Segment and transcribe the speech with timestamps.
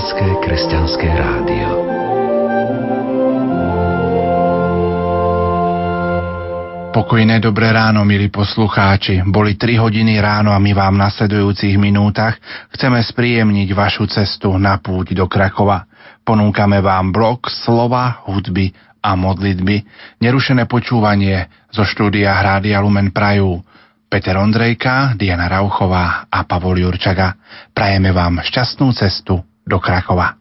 [0.00, 1.68] Slovenské kresťanské rádio.
[6.96, 9.20] Pokojné dobré ráno, milí poslucháči.
[9.28, 12.40] Boli 3 hodiny ráno a my vám v nasledujúcich minútach
[12.72, 15.84] chceme spríjemniť vašu cestu na púť do Krakova.
[16.24, 18.72] Ponúkame vám blok slova, hudby
[19.04, 19.84] a modlitby.
[20.24, 23.60] Nerušené počúvanie zo štúdia Hrádia Lumen Prajú.
[24.08, 27.36] Peter Ondrejka, Diana Rauchová a Pavol Jurčaga.
[27.76, 30.34] Prajeme vám šťastnú cestu do Krakova.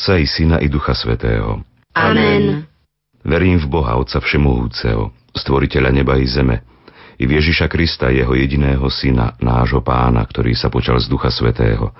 [0.00, 1.60] Otca i Syna i Ducha Svetého.
[1.92, 2.64] Amen.
[3.20, 6.64] Verím v Boha, Otca Všemohúceho, Stvoriteľa neba i zeme,
[7.20, 11.92] i v Ježiša Krista, Jeho jediného Syna, nášho Pána, ktorý sa počal z Ducha Svetého.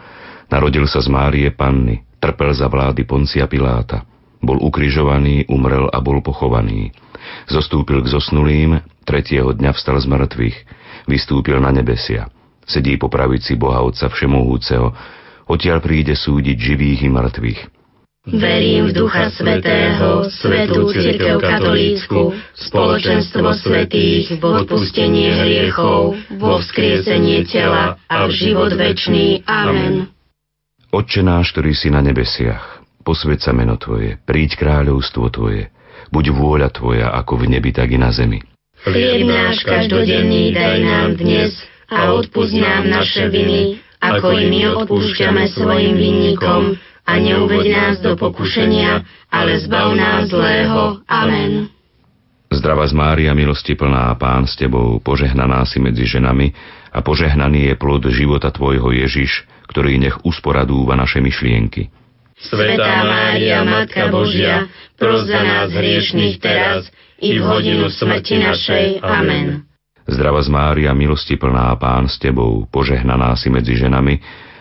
[0.49, 4.09] Narodil sa z Márie Panny, trpel za vlády Poncia Piláta,
[4.41, 6.97] bol ukrižovaný, umrel a bol pochovaný.
[7.53, 10.57] Zostúpil k zosnulým, tretieho dňa vstal z mŕtvych,
[11.05, 12.33] vystúpil na nebesia.
[12.65, 14.89] Sedí po pravici Boha Otca Všemohúceho,
[15.53, 17.80] odtiaľ príde súdiť živých i mŕtvych.
[18.31, 27.99] Verím v Ducha Svetého, Svetú Církev Katolícku, spoločenstvo svetých, v odpustenie hriechov, vo vzkriesenie tela
[28.07, 29.43] a v život večný.
[29.51, 30.15] Amen.
[30.95, 35.75] Otče náš, ktorý si na nebesiach, posved sa meno Tvoje, príď kráľovstvo Tvoje,
[36.15, 38.39] buď vôľa Tvoja ako v nebi, tak i na zemi.
[38.87, 41.51] Chlieb náš každodenný daj nám dnes
[41.91, 48.17] a odpúsť nám naše viny, ako i my odpúšťame svojim vinníkom, a neuved nás do
[48.17, 51.01] pokušenia, ale zbav nás zlého.
[51.09, 51.71] Amen.
[52.51, 56.51] Zdrava z Mária, milosti plná, Pán s Tebou, požehnaná si medzi ženami
[56.91, 61.95] a požehnaný je plod života Tvojho Ježiš, ktorý nech usporadúva naše myšlienky.
[62.41, 64.67] Svetá Mária, Matka Božia,
[64.99, 66.91] pros za nás hriešných teraz
[67.23, 68.87] i v hodinu smrti našej.
[69.05, 69.63] Amen.
[70.11, 74.19] Zdrava z Mária, milosti plná, Pán s Tebou, požehnaná si medzi ženami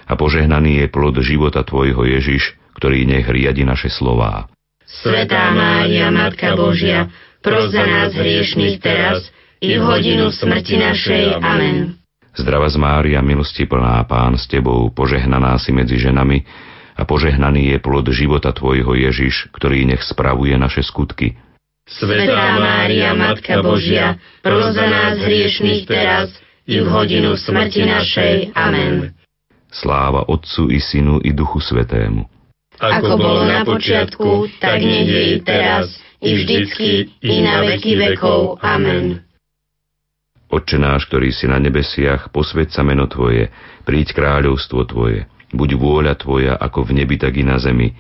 [0.10, 4.50] a požehnaný je plod života Tvojho Ježiš, ktorý nech riadi naše slová.
[4.90, 7.14] Svetá Mária, Matka Božia,
[7.46, 9.30] pros za nás hriešných teraz
[9.62, 11.38] i v hodinu smrti našej.
[11.38, 12.02] Amen.
[12.34, 16.42] Zdrava z Mária, milosti plná, Pán s Tebou, požehnaná si medzi ženami
[16.98, 21.38] a požehnaný je plod života Tvojho Ježiš, ktorý nech spravuje naše skutky.
[21.86, 26.34] Svetá Mária, Matka Božia, pros za nás hriešných teraz
[26.66, 28.58] i v hodinu smrti našej.
[28.58, 29.19] Amen.
[29.70, 32.26] Sláva Otcu i Synu i Duchu Svetému.
[32.80, 38.58] Ako bolo na počiatku, tak nech je i teraz, i vždycky, i na veky vekov.
[38.64, 39.22] Amen.
[40.50, 43.54] Otče náš, ktorý si na nebesiach, posved sa meno Tvoje,
[43.86, 47.94] príď kráľovstvo Tvoje, buď vôľa Tvoja ako v nebi, tak i na zemi.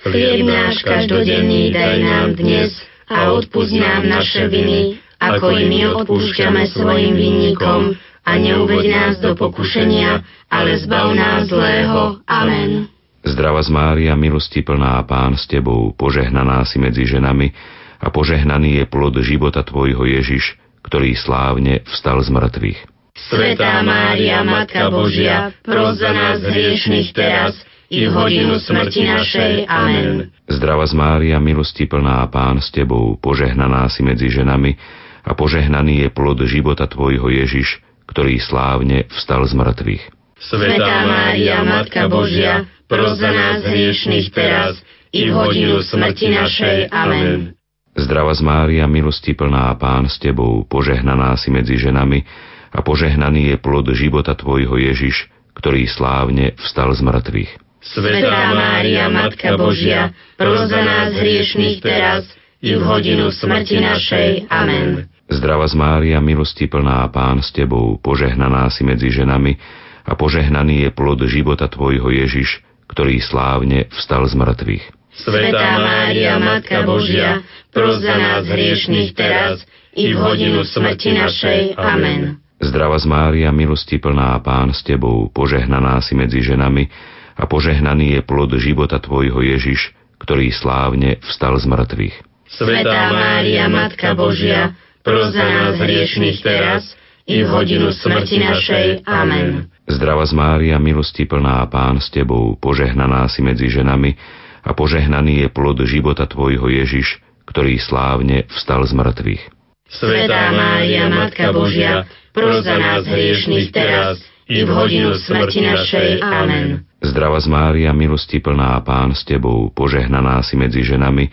[0.00, 2.72] Chlieb náš každodenný daj nám dnes
[3.04, 7.92] a odpúsť nám naše viny, ako i my odpúšťame svojim vinníkom
[8.24, 12.24] a neuved nás do pokušenia, ale zbav nás zlého.
[12.24, 12.88] Amen.
[13.20, 17.52] Zdrava z Mária, milosti plná Pán s Tebou, požehnaná si medzi ženami
[18.00, 22.80] a požehnaný je plod života Tvojho Ježiš, ktorý slávne vstal z mŕtvych.
[23.28, 27.60] Svetá Mária, Matka Božia, pros za nás hriešných teraz
[27.92, 29.52] i v hodinu smrti našej.
[29.68, 30.32] Amen.
[30.48, 34.80] Zdrava z Mária, milosti plná Pán s Tebou, požehnaná si medzi ženami
[35.24, 40.04] a požehnaný je plod života Tvojho Ježiš, ktorý slávne vstal z mŕtvych.
[40.40, 44.80] Svetá Mária, Matka Božia, pros za nás hriešných teraz
[45.12, 46.76] i v hodinu smrti našej.
[46.90, 47.54] Amen.
[47.92, 52.24] Zdrava z Mária, milosti plná, Pán s Tebou, požehnaná si medzi ženami
[52.72, 57.50] a požehnaný je plod života Tvojho Ježiš, ktorý slávne vstal z mŕtvych.
[57.84, 62.24] Svetá Mária, Matka Božia, pros za nás hriešných teraz
[62.60, 64.52] i v hodinu smrti našej.
[64.52, 65.08] Amen.
[65.30, 69.56] Zdrava z Mária, milosti plná, Pán s Tebou, požehnaná si medzi ženami
[70.04, 72.60] a požehnaný je plod života Tvojho Ježiš,
[72.90, 74.84] ktorý slávne vstal z mŕtvych.
[75.10, 79.62] Svetá Mária, Matka Božia, pros za nás hriešných teraz
[79.94, 81.78] i v hodinu smrti našej.
[81.78, 82.42] Amen.
[82.60, 86.90] Zdrava z Mária, milosti plná Pán s Tebou, požehnaná si medzi ženami
[87.38, 92.29] a požehnaný je plod života Tvojho Ježiš, ktorý slávne vstal z mŕtvych.
[92.50, 94.74] Svetá Mária, Matka Božia,
[95.06, 96.82] pros za nás hriešných teraz
[97.30, 99.06] i v hodinu smrti našej.
[99.06, 99.70] Amen.
[99.86, 104.18] Zdrava z Mária, milosti plná Pán s Tebou, požehnaná si medzi ženami
[104.66, 109.42] a požehnaný je plod života Tvojho Ježiš, ktorý slávne vstal z mŕtvych.
[109.90, 116.08] Svetá Mária, Matka Božia, pros za nás hriešných teraz i v hodinu smrti našej.
[116.22, 116.82] Amen.
[116.98, 121.30] Zdrava z Mária, milosti plná Pán s Tebou, požehnaná si medzi ženami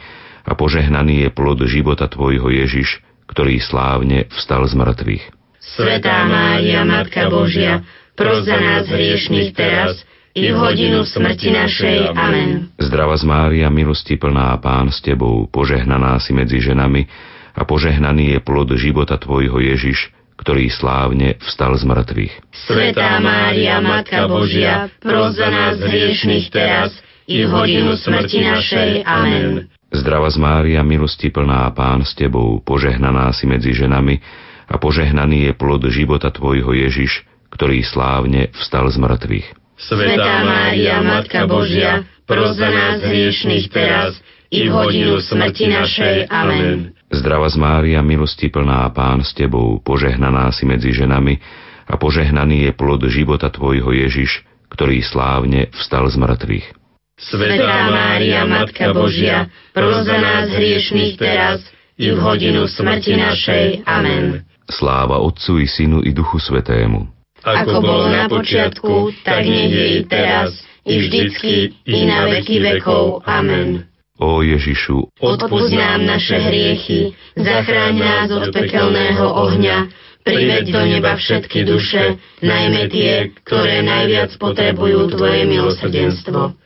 [0.48, 5.24] a požehnaný je plod života Tvojho Ježiš, ktorý slávne vstal z mŕtvych.
[5.60, 7.84] Svetá Mária, Matka Božia,
[8.16, 12.16] pros za nás hriešných teraz i v hodinu smrti našej.
[12.16, 12.72] Amen.
[12.80, 17.04] Zdrava z Mária, milosti plná Pán s Tebou, požehnaná si medzi ženami
[17.52, 22.34] a požehnaný je plod života Tvojho Ježiš, ktorý slávne vstal z mŕtvych.
[22.70, 26.96] Svetá Mária, Matka Božia, pros za nás hriešných teraz
[27.28, 28.90] i v hodinu smrti našej.
[29.04, 29.77] Amen.
[29.88, 34.20] Zdrava z Mária, milosti plná Pán s Tebou, požehnaná si medzi ženami
[34.68, 37.24] a požehnaný je plod života Tvojho Ježiš,
[37.56, 39.48] ktorý slávne vstal z mŕtvych.
[39.80, 44.20] Svetá Mária, Matka Božia, pros za nás hriešných teraz
[44.52, 46.16] i v hodinu smrti našej.
[46.28, 46.92] Amen.
[47.08, 51.40] Zdrava z Mária, milosti plná Pán s Tebou, požehnaná si medzi ženami
[51.88, 56.87] a požehnaný je plod života Tvojho Ježiš, ktorý slávne vstal z mŕtvych.
[57.18, 61.66] Svetá Mária, Matka Božia, pros za nás hriešných teraz
[61.98, 63.90] i v hodinu smrti našej.
[63.90, 64.46] Amen.
[64.70, 67.10] Sláva Otcu i Synu i Duchu Svetému.
[67.42, 73.26] Ako bolo na počiatku, tak nech je i teraz, i vždycky, i na veky vekov.
[73.26, 73.90] Amen.
[74.18, 79.90] Ó Ježišu, Odpúsť nám naše hriechy, zachráň nás od pekelného ohňa,
[80.26, 86.58] priveď do neba všetky duše, najmä tie, ktoré najviac potrebujú Tvoje milosrdenstvo.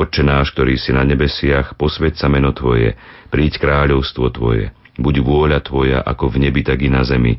[0.00, 2.96] Otče náš, ktorý si na nebesiach, posveď sa meno Tvoje,
[3.28, 7.36] príď kráľovstvo Tvoje, buď vôľa Tvoja ako v nebi, tak i na zemi.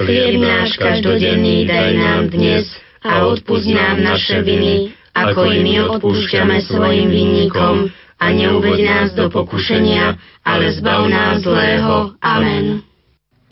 [0.00, 2.72] Chlieb náš každodenný daj nám dnes
[3.04, 9.28] a odpúsť nám naše viny, ako i my odpúšťame svojim vinníkom a neuveď nás do
[9.28, 12.16] pokušenia, ale zbav nás zlého.
[12.24, 12.80] Amen.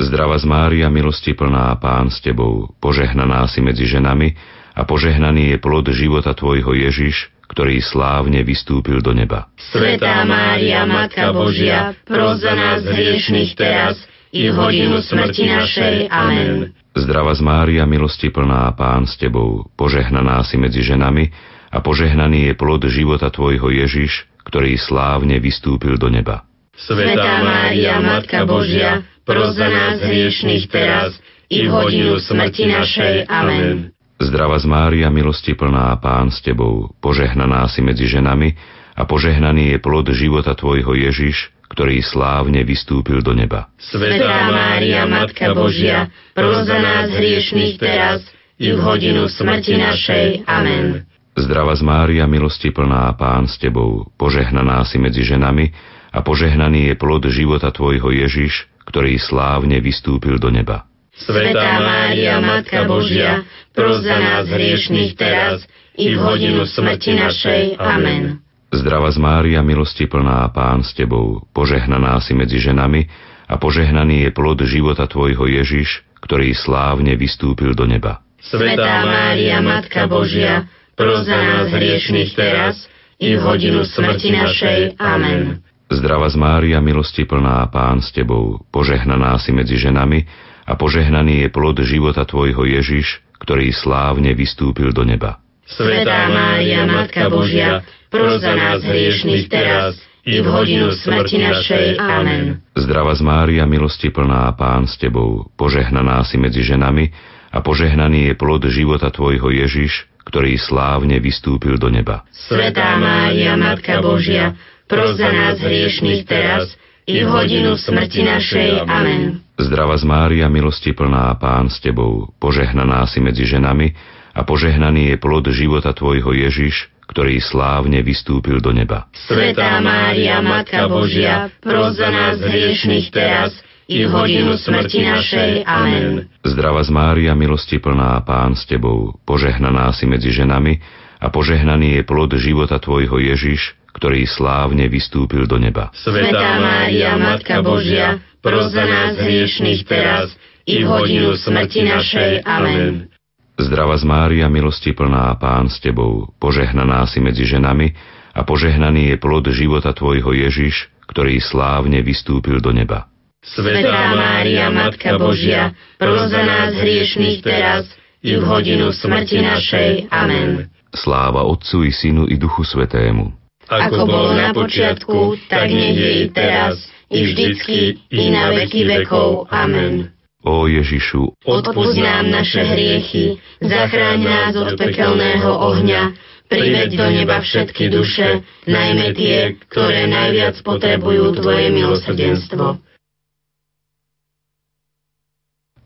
[0.00, 4.32] Zdrava z Mária, milosti plná Pán s Tebou, požehnaná si medzi ženami
[4.72, 9.48] a požehnaný je plod života Tvojho Ježiš, ktorý slávne vystúpil do neba.
[9.72, 13.96] Svetá Mária, Matka Božia, pros za nás hriešných teraz
[14.30, 15.94] i v hodinu smrti našej.
[16.12, 16.76] Amen.
[16.92, 21.32] Zdrava z Mária, milosti plná Pán s Tebou, požehnaná si medzi ženami
[21.72, 26.44] a požehnaný je plod života Tvojho Ježiš, ktorý slávne vystúpil do neba.
[26.78, 31.16] Svetá Mária, Matka Božia, pros za nás hriešných teraz
[31.48, 33.14] i v hodinu smrti našej.
[33.26, 33.97] Amen.
[34.18, 38.50] Zdrava z Mária, milosti plná Pán s Tebou, požehnaná si medzi ženami
[38.98, 43.70] a požehnaný je plod života Tvojho Ježiš, ktorý slávne vystúpil do neba.
[43.78, 48.26] Svetá Mária, Matka Božia, pros za nás hriešných teraz
[48.58, 50.50] i v hodinu smrti našej.
[50.50, 51.06] Amen.
[51.38, 55.70] Zdrava z Mária, milosti plná Pán s Tebou, požehnaná si medzi ženami
[56.10, 60.87] a požehnaný je plod života Tvojho Ježiš, ktorý slávne vystúpil do neba.
[61.18, 63.42] Svetá Mária, Matka Božia,
[63.74, 65.66] pros za nás hriešných teraz
[65.98, 67.62] i v hodinu smrti našej.
[67.78, 68.38] Amen.
[68.70, 73.08] Zdrava z Mária, milosti plná Pán s Tebou, požehnaná si medzi ženami
[73.48, 78.20] a požehnaný je plod života Tvojho Ježiš, ktorý slávne vystúpil do neba.
[78.38, 82.86] Svetá Mária, Matka Božia, pros za nás hriešných teraz
[83.18, 84.80] i v hodinu smrti našej.
[85.00, 85.64] Amen.
[85.88, 91.48] Zdrava z Mária, milosti plná Pán s Tebou, požehnaná si medzi ženami a požehnaný je
[91.48, 95.40] plod života Tvojho Ježiš, ktorý slávne vystúpil do neba.
[95.64, 97.80] Svetá Mária, Matka Božia,
[98.12, 99.96] pros za nás hriešných teraz
[100.28, 101.84] i v hodinu smrti našej.
[101.96, 102.60] Amen.
[102.76, 107.08] Zdrava z Mária, milosti plná Pán s Tebou, požehnaná si medzi ženami
[107.48, 112.28] a požehnaný je plod života Tvojho Ježiš, ktorý slávne vystúpil do neba.
[112.32, 114.52] Svetá Mária, Matka Božia,
[114.84, 116.76] pros za nás hriešných teraz
[117.08, 118.84] i v hodinu smrti našej.
[118.84, 119.40] Amen.
[119.56, 123.96] Zdrava z Mária, milosti plná Pán s Tebou, požehnaná si medzi ženami
[124.36, 129.08] a požehnaný je plod života Tvojho Ježiš, ktorý slávne vystúpil do neba.
[129.24, 133.56] Svetá Mária, Matka Božia, pros za nás hriešných teraz
[133.88, 135.50] i v hodinu smrti našej.
[135.64, 136.28] Amen.
[136.44, 140.76] Zdrava z Mária, milosti plná Pán s Tebou, požehnaná si medzi ženami
[141.18, 145.90] a požehnaný je plod života Tvojho Ježiš, ktorý slávne vystúpil do neba.
[145.98, 150.30] Svetá Mária, Matka Božia, pros za nás hriešných teraz
[150.62, 152.46] i v hodinu smrti našej.
[152.46, 153.10] Amen.
[153.58, 157.90] Zdrava z Mária, milosti plná, Pán s Tebou, požehnaná si medzi ženami
[158.30, 163.10] a požehnaný je plod života Tvojho Ježiš, ktorý slávne vystúpil do neba.
[163.42, 167.90] Svetá Mária, Matka Božia, pros za nás hriešných teraz
[168.22, 169.90] i v hodinu smrti našej.
[170.14, 170.70] Amen.
[170.94, 173.47] Sláva Otcu i Synu i Duchu Svetému.
[173.68, 176.80] Ako bolo na počiatku, tak nech je i teraz,
[177.12, 179.52] i vždycky, i na veky vekov.
[179.52, 180.08] Amen.
[180.40, 186.16] Ó Ježišu, Odpúsť nám naše hriechy, zachráň nás od pekelného ohňa,
[186.48, 192.80] priveď do neba všetky duše, najmä tie, ktoré najviac potrebujú Tvoje milosrdenstvo.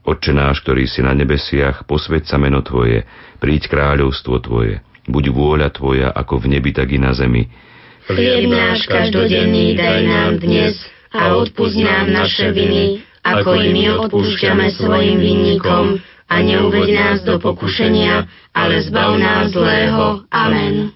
[0.02, 3.06] Otče náš, ktorý si na nebesiach, posveď sa meno Tvoje,
[3.42, 7.50] príď kráľovstvo Tvoje, buď vôľa Tvoja ako v nebi, tak i na zemi.
[8.02, 10.74] Chlieb náš každodenný daj nám dnes
[11.14, 17.38] a odpúsť nám naše viny, ako i my odpúšťame svojim vinníkom a neuved nás do
[17.38, 20.26] pokušenia, ale zbav nás zlého.
[20.34, 20.90] Amen.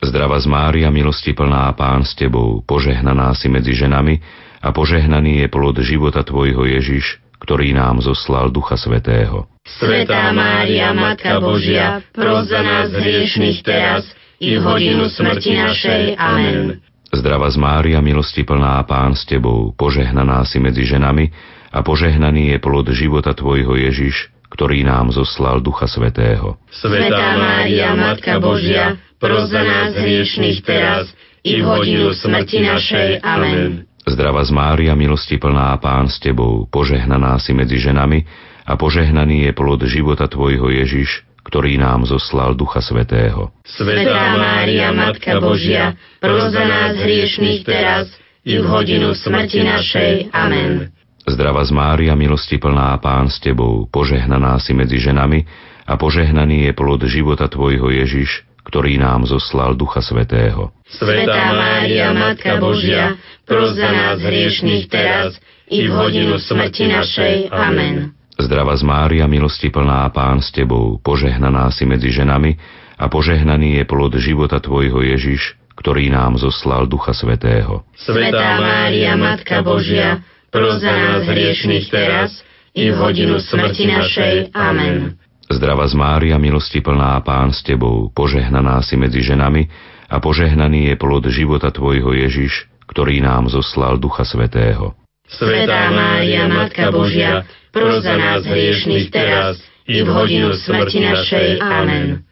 [0.00, 4.16] Zdrava z Mária, milosti plná, Pán s Tebou, požehnaná si medzi ženami
[4.64, 9.44] a požehnaný je plod života Tvojho Ježiš, ktorý nám zoslal Ducha Svetého.
[9.68, 14.08] Svetá Mária, Matka Božia, pros za nás hriešných teraz
[14.38, 16.02] i v hodinu smrti našej.
[16.14, 16.78] Amen.
[17.08, 21.32] Zdrava z Mária, milosti plná, Pán s Tebou, požehnaná si medzi ženami
[21.72, 26.60] a požehnaný je plod života Tvojho Ježiš, ktorý nám zoslal Ducha Svetého.
[26.68, 31.08] Svetá Mária, Matka Božia, pros za nás hriešných teraz
[31.42, 33.08] i v hodinu smrti našej.
[33.24, 33.88] Amen.
[34.08, 38.24] Zdrava z Mária, milosti plná, Pán s Tebou, požehnaná si medzi ženami
[38.68, 43.48] a požehnaný je plod života Tvojho Ježiš, ktorý nám zoslal Ducha Svetého.
[43.64, 48.12] Svetá Mária, Matka Božia, pros za nás hriešných teraz
[48.44, 50.28] i v hodinu smrti našej.
[50.36, 50.92] Amen.
[51.24, 55.48] Zdrava z Mária, milosti plná, Pán s Tebou, požehnaná si medzi ženami
[55.88, 60.68] a požehnaný je plod života Tvojho Ježiš, ktorý nám zoslal Ducha Svetého.
[60.84, 63.16] Svetá Mária, Matka Božia,
[63.48, 65.40] pros za nás hriešných teraz
[65.72, 67.48] i v hodinu smrti našej.
[67.48, 68.17] Amen.
[68.38, 72.54] Zdrava z Mária, milosti plná, Pán s Tebou, požehnaná si medzi ženami
[72.94, 77.82] a požehnaný je plod života Tvojho Ježiš, ktorý nám zoslal Ducha Svetého.
[77.98, 80.22] Svetá Mária, Matka Božia,
[80.54, 82.46] pros za nás hriešných teraz
[82.78, 84.54] i v hodinu smrti našej.
[84.54, 85.18] Amen.
[85.50, 89.66] Zdrava z Mária, milosti plná, Pán s Tebou, požehnaná si medzi ženami
[90.06, 94.94] a požehnaný je plod života Tvojho Ježiš, ktorý nám zoslal Ducha Svetého.
[95.28, 101.48] Svetá Mária, Matka Božia, pros za nás hriešných teraz i v hodinu smrti našej.
[101.60, 102.24] Amen.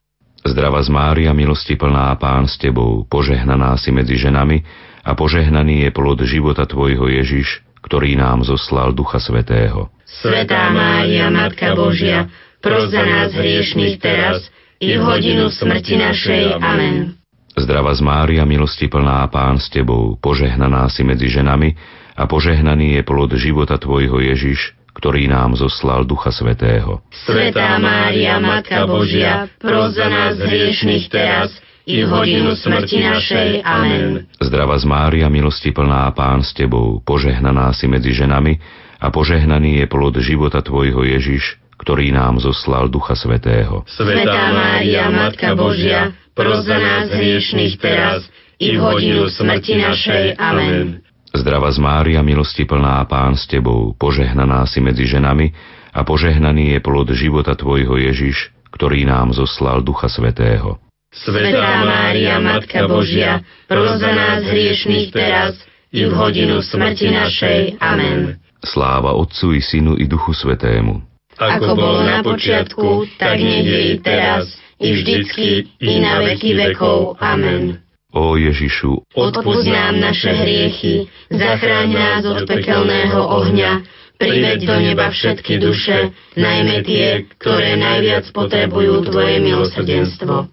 [0.47, 4.63] Zdrava z Mária, milosti plná, Pán s Tebou, požehnaná si medzi ženami
[5.05, 9.93] a požehnaný je plod života Tvojho Ježiš, ktorý nám zoslal Ducha Svetého.
[10.07, 12.31] Svetá Mária, Matka Božia,
[12.65, 14.49] pros za nás hriešných teraz
[14.81, 16.45] i v hodinu smrti našej.
[16.63, 17.19] Amen.
[17.57, 21.75] Zdrava z Mária, milosti plná, Pán s Tebou, požehnaná si medzi ženami
[22.17, 27.05] a požehnaný je plod života Tvojho Ježiš, ktorý nám zoslal Ducha Svetého.
[27.29, 31.53] Svetá Mária, Matka Božia, pros za nás hriešných teraz
[31.85, 33.49] i v hodinu smrti našej.
[33.61, 34.25] Amen.
[34.41, 38.57] Zdrava z Mária, milosti plná, Pán s Tebou, požehnaná si medzi ženami
[38.97, 43.85] a požehnaný je plod života Tvojho Ježiš, ktorý nám zoslal Ducha Svetého.
[43.85, 48.25] Svetá Mária, Matka Božia, pros za nás hriešných teraz
[48.57, 50.25] i v hodinu smrti našej.
[50.41, 51.06] Amen.
[51.37, 55.53] Zdrava z Mária, milosti plná, Pán s Tebou, požehnaná si medzi ženami
[55.93, 60.81] a požehnaný je plod života Tvojho Ježiš, ktorý nám zoslal Ducha Svetého.
[61.13, 65.61] Svetá Mária, Matka Božia, pros za nás hriešných teraz
[65.93, 67.81] i v hodinu smrti našej.
[67.81, 68.37] Amen.
[68.61, 71.01] Sláva Otcu i Synu i Duchu Svetému.
[71.37, 77.21] Ako bolo na počiatku, tak nech je i teraz, i vždycky, i na veky vekov.
[77.21, 77.86] Amen.
[78.17, 83.85] Ó Ježišu, Odpúsť nám naše hriechy, zachráň nás od pekelného ohňa,
[84.17, 90.49] priveď do neba všetky duše, najmä tie, ktoré najviac potrebujú Tvoje milosrdenstvo.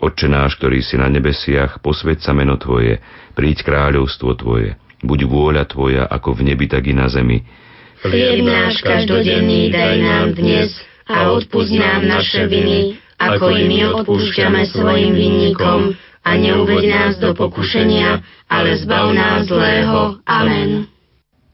[0.00, 3.04] Otče náš, ktorý si na nebesiach, posveď sa meno Tvoje,
[3.36, 7.44] príď kráľovstvo Tvoje, buď vôľa Tvoja ako v nebi, tak i na zemi.
[8.00, 10.74] Chlieb náš každodenný daj nám dnes
[11.06, 12.98] a odpúsť nám naše viny,
[13.30, 20.22] ako i my odpúšťame svojim vinníkom a neuved nás do pokušenia, ale zbav nás zlého.
[20.26, 20.86] Amen.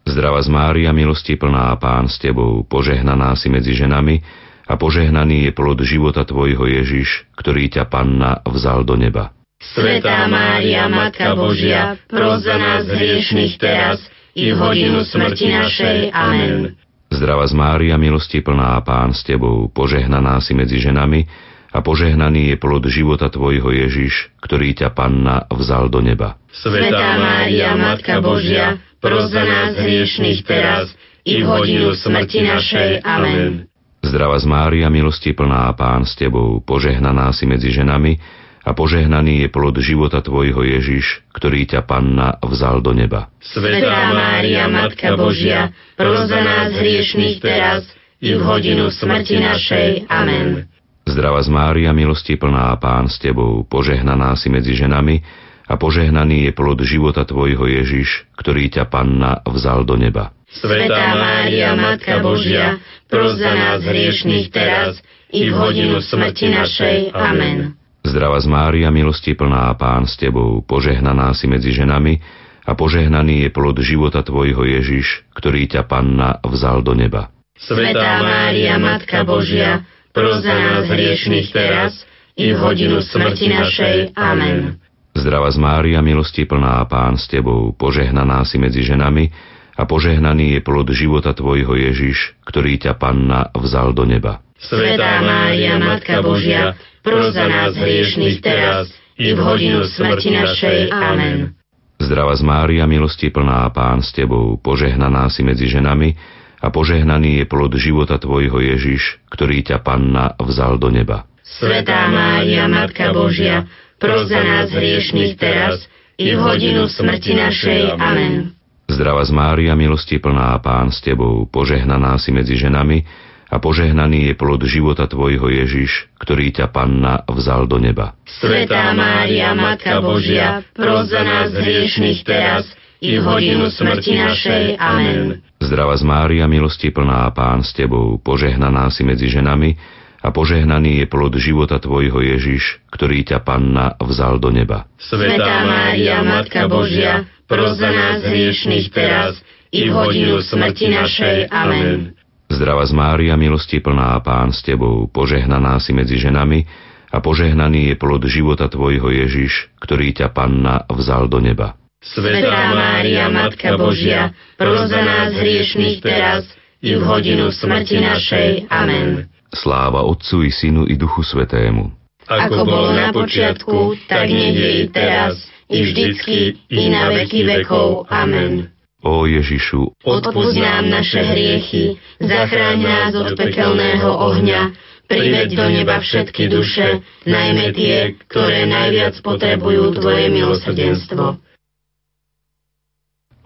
[0.08, 4.24] Zdrava z Mária, milosti plná, Pán s Tebou, požehnaná si medzi ženami
[4.64, 9.36] a požehnaný je plod života Tvojho Ježiš, ktorý ťa Panna vzal do neba.
[9.60, 14.00] Svetá Mária, Matka Božia, pros za nás hriešných teraz
[14.32, 15.98] i v hodinu smrti našej.
[16.14, 16.78] Amen.
[17.08, 22.56] Zdrava z Mária, milosti plná, Pán s Tebou, požehnaná si medzi ženami a požehnaný je
[22.56, 26.40] plod života Tvojho Ježiš, ktorý ťa Panna vzal do neba.
[26.48, 30.90] Svetá Mária, Matka Božia, pros za nás hriešných teraz
[31.28, 32.90] i v hodinu smrti našej.
[33.04, 33.68] Amen.
[34.00, 38.16] Zdrava z Mária, milosti plná, Pán s Tebou, požehnaná si medzi ženami
[38.64, 43.28] a požehnaný je plod života Tvojho Ježiš, ktorý ťa Panna vzal do neba.
[43.44, 47.84] Svetá Mária, Matka Božia, pros za nás hriešných teraz
[48.24, 49.88] i v hodinu smrti našej.
[50.08, 50.77] Amen.
[51.08, 55.24] Zdrava z Mária, milosti plná, Pán s Tebou, požehnaná si medzi ženami
[55.64, 60.36] a požehnaný je plod života Tvojho Ježiš, ktorý ťa Panna vzal do neba.
[60.52, 62.76] Svetá Mária, Matka Božia,
[63.08, 65.00] pros za nás hriešných teraz
[65.32, 67.16] i v hodinu smrti našej.
[67.16, 67.72] Amen.
[68.04, 72.20] Zdrava z Mária, milosti plná, Pán s Tebou, požehnaná si medzi ženami
[72.68, 77.32] a požehnaný je plod života Tvojho Ježiš, ktorý ťa Panna vzal do neba.
[77.56, 82.02] Svetá Mária, Matka Božia, pros za nás hriešných teraz
[82.34, 84.18] i v hodinu smrti našej.
[84.18, 84.82] Amen.
[85.14, 89.30] Zdrava z Mária, milosti plná, Pán s Tebou, požehnaná si medzi ženami
[89.78, 94.42] a požehnaný je plod života Tvojho Ježiš, ktorý ťa Panna vzal do neba.
[94.58, 100.78] Svetá Mária, Matka Božia, pros za nás hriešných teraz i v hodinu smrti našej.
[100.90, 101.54] Amen.
[101.98, 107.44] Zdrava z Mária, milosti plná, Pán s Tebou, požehnaná si medzi ženami a požehnaný je
[107.46, 111.26] plod života Tvojho Ježiš, ktorý ťa Panna vzal do neba.
[111.46, 113.64] Svetá Mária, Matka Božia,
[113.96, 115.86] pros za nás hriešných teraz
[116.18, 117.82] i v hodinu smrti našej.
[117.96, 118.52] Amen.
[118.88, 123.04] Zdrava z Mária, milosti plná, Pán s Tebou, požehnaná si medzi ženami
[123.48, 128.12] a požehnaný je plod života Tvojho Ježiš, ktorý ťa Panna vzal do neba.
[128.28, 132.68] Svetá Mária, Matka Božia, pros za nás hriešných teraz
[133.00, 134.62] i v hodinu smrti našej.
[134.76, 135.47] Amen.
[135.68, 139.76] Zdrava z Mária, milosti plná, Pán s Tebou, požehnaná si medzi ženami
[140.24, 144.88] a požehnaný je plod života Tvojho Ježiš, ktorý ťa Panna vzal do neba.
[144.96, 149.36] Svetá Mária, Matka Božia, pros za nás hriešných teraz
[149.68, 151.52] i v hodinu smrti našej.
[151.52, 152.16] Amen.
[152.48, 156.64] Zdrava z Mária, milosti plná, Pán s Tebou, požehnaná si medzi ženami
[157.12, 161.76] a požehnaný je plod života Tvojho Ježiš, ktorý ťa Panna vzal do neba.
[161.98, 166.46] Svetá Mária, Matka Božia, pros za nás hriešných teraz
[166.78, 168.70] i v hodinu smrti našej.
[168.70, 169.26] Amen.
[169.50, 171.90] Sláva Otcu i Synu i Duchu Svetému.
[172.28, 175.40] Ako bolo na počiatku, tak nech je i teraz,
[175.72, 178.04] i vždycky, i na veky vekov.
[178.12, 178.68] Amen.
[179.00, 184.74] Ó Ježišu, Odpúsť nám naše hriechy, zachráň nás od pekelného ohňa,
[185.06, 191.40] priveď do neba všetky duše, najmä tie, ktoré najviac potrebujú Tvoje milosrdenstvo.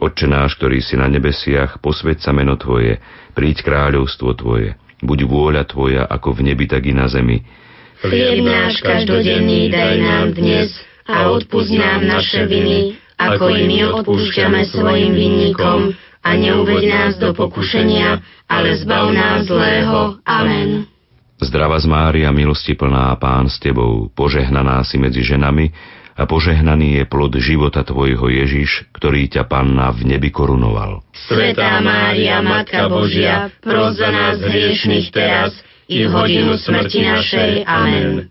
[0.02, 2.98] Otče náš, ktorý si na nebesiach, posveď sa meno Tvoje,
[3.38, 7.46] príď kráľovstvo Tvoje, buď vôľa Tvoja ako v nebi, tak i na zemi.
[8.02, 10.74] Chlieb náš každodenný daj nám dnes
[11.06, 17.30] a odpúsť nám naše viny, ako i my odpúšťame svojim vinníkom a neuveď nás do
[17.30, 18.18] pokušenia,
[18.50, 20.18] ale zbav nás zlého.
[20.26, 20.90] Amen.
[21.38, 25.70] Zdrava z Mária, milosti plná, Pán s Tebou, požehnaná si medzi ženami
[26.22, 31.02] a požehnaný je plod života Tvojho Ježiš, ktorý ťa Panna v nebi korunoval.
[31.26, 35.50] Svetá Mária, Matka Božia, pros za nás hriešných teraz
[35.90, 37.50] i v hodinu smrti našej.
[37.66, 38.30] Amen.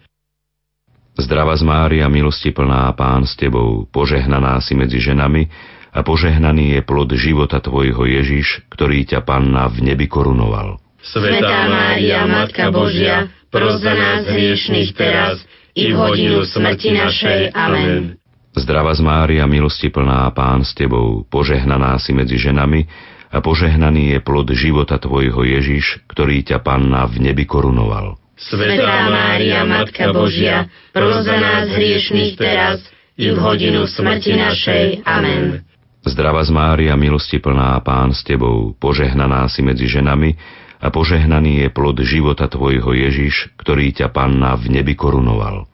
[1.20, 5.52] Zdrava z Mária, milosti plná, Pán s Tebou, požehnaná si medzi ženami
[5.92, 10.80] a požehnaný je plod života Tvojho Ježiš, ktorý ťa Panna v nebi korunoval.
[11.04, 15.44] Svetá Mária, Matka Božia, pros za nás hriešných teraz
[15.76, 17.40] i v hodinu smrti našej.
[17.56, 18.20] Amen.
[18.52, 22.84] Zdrava z Mária, milosti plná, Pán s Tebou, požehnaná si medzi ženami
[23.32, 28.20] a požehnaný je plod života Tvojho Ježiš, ktorý ťa Panna v nebi korunoval.
[28.36, 32.84] Svetá Mária, Matka Božia, pros za nás hriešných teraz
[33.16, 35.08] i v hodinu smrti našej.
[35.08, 35.64] Amen.
[36.02, 40.36] Zdrava z Mária, milosti plná, Pán s Tebou, požehnaná si medzi ženami
[40.82, 45.70] a požehnaný je plod života Tvojho Ježiš, ktorý ťa Panna v nebi korunoval.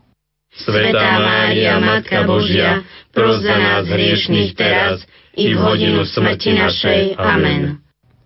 [0.52, 2.84] Svetá Mária, Matka Božia,
[3.15, 7.15] pros za nás hriešných teraz i v hodinu smrti našej.
[7.15, 7.80] Amen.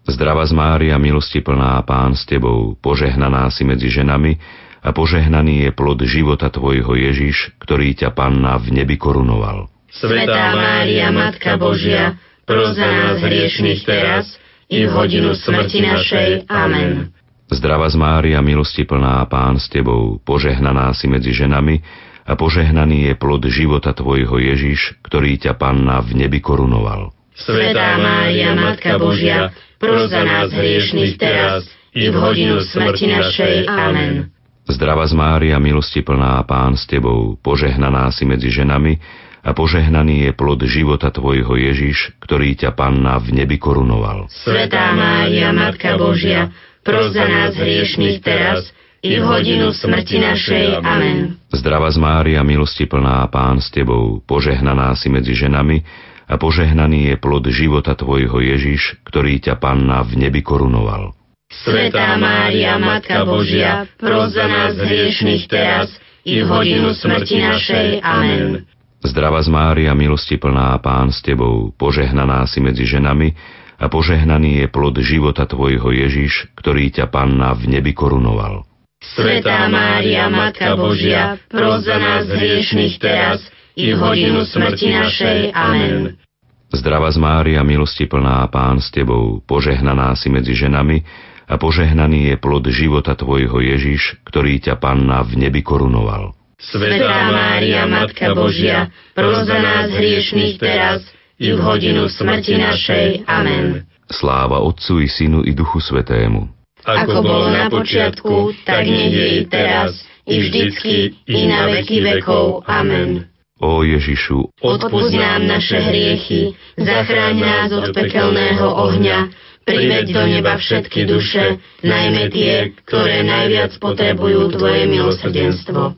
[0.08, 4.42] Zdrava z Mária, milosti plná, Pán s Tebou, požehnaná si medzi ženami
[4.82, 9.70] a požehnaný je plod života Tvojho Ježiš, ktorý ťa Panna v nebi korunoval.
[9.92, 12.18] Svetá Mária, Matka Božia,
[12.48, 14.26] pros za nás hriešných teraz
[14.72, 16.48] i v hodinu smrti našej.
[16.48, 17.12] Amen.
[17.52, 21.84] Zdrava z Mária, milosti plná, Pán s Tebou, požehnaná si medzi ženami
[22.24, 27.12] a požehnaný je plod života Tvojho Ježiš, ktorý ťa Panna v nebi korunoval.
[27.36, 33.68] Svetá Mária, Matka Božia, pros za nás hriešných teraz i v hodinu smrti našej.
[33.68, 34.32] Amen.
[34.72, 38.96] Zdrava z Mária, milosti plná Pán s Tebou, požehnaná si medzi ženami
[39.42, 44.30] a požehnaný je plod života Tvojho Ježiš, ktorý ťa Panna v nebi korunoval.
[44.30, 46.54] Svetá Mária, Matka Božia,
[46.86, 48.70] pros za nás hriešných teraz
[49.02, 50.68] i v hodinu smrti našej.
[50.86, 51.42] Amen.
[51.50, 55.82] Zdrava z Mária, milosti plná Pán s Tebou, požehnaná si medzi ženami
[56.30, 61.18] a požehnaný je plod života Tvojho Ježiš, ktorý ťa Panna v nebi korunoval.
[61.52, 65.92] Svetá Mária, Matka Božia, pros za nás hriešných teraz
[66.24, 67.88] i v hodinu smrti našej.
[68.00, 68.64] Amen.
[69.02, 73.34] Zdrava z Mária, milosti plná Pán s Tebou, požehnaná si medzi ženami
[73.82, 78.62] a požehnaný je plod života Tvojho Ježiš, ktorý ťa Panna v nebi korunoval.
[79.02, 83.42] Svetá Mária, Matka Božia, pros za nás hriešných teraz
[83.74, 85.40] i v hodinu smrti našej.
[85.58, 86.22] Amen.
[86.70, 91.02] Zdrava z Mária, milosti plná Pán s Tebou, požehnaná si medzi ženami
[91.50, 96.38] a požehnaný je plod života Tvojho Ježiš, ktorý ťa Panna v nebi korunoval.
[96.62, 101.02] Svetá Mária, Matka Božia, pros za nás hriešných teraz
[101.42, 103.26] i v hodinu smrti našej.
[103.26, 103.90] Amen.
[104.14, 106.46] Sláva Otcu i Synu i Duchu Svetému.
[106.86, 112.62] Ako bolo na počiatku, tak nech je i teraz, i vždycky, i na veky vekov.
[112.70, 113.26] Amen.
[113.62, 119.30] Ó Ježišu, Odpúsť nám naše hriechy, zachráň nás od pekelného ohňa,
[119.70, 125.94] priveď do neba všetky duše, najmä tie, ktoré najviac potrebujú Tvoje milosrdenstvo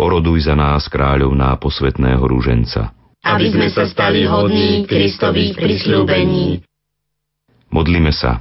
[0.00, 2.96] oroduj za nás kráľovná posvetného rúženca.
[3.20, 6.64] aby sme sa stali hodní Kristových prisľúbení.
[7.68, 8.40] Modlime sa.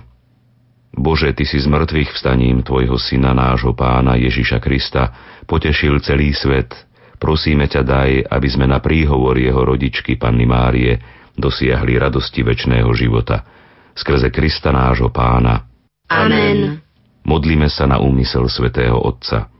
[0.95, 5.11] Bože, Ty si z mŕtvych vstaním Tvojho Syna, nášho Pána Ježiša Krista,
[5.45, 6.71] potešil celý svet.
[7.19, 10.95] Prosíme ťa daj, aby sme na príhovor jeho rodičky Panny Márie
[11.35, 13.43] dosiahli radosti väčšného života.
[13.93, 15.67] Skrze Krista nášho Pána.
[16.07, 16.79] Amen.
[17.27, 19.51] Modlíme sa na úmysel svätého Otca.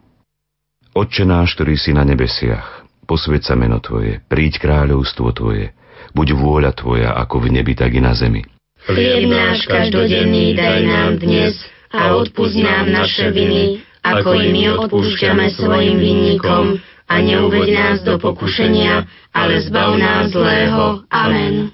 [0.99, 5.71] Otče náš, ktorý si na nebesiach, posved sa meno Tvoje, príď kráľovstvo Tvoje,
[6.11, 8.43] buď vôľa Tvoja ako v nebi, tak i na zemi.
[8.83, 11.55] Chlieb náš každodenný daj nám dnes
[11.95, 18.19] a odpúsť nám naše viny, ako i my odpúšťame svojim vinníkom a neuveď nás do
[18.19, 21.07] pokušenia, ale zbav nás zlého.
[21.07, 21.71] Amen.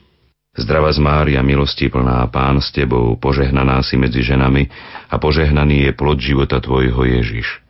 [0.54, 4.70] Zdrava z Mária, milosti plná, Pán s Tebou, požehnaná si medzi ženami
[5.10, 7.65] a požehnaný je plod života Tvojho Ježiš.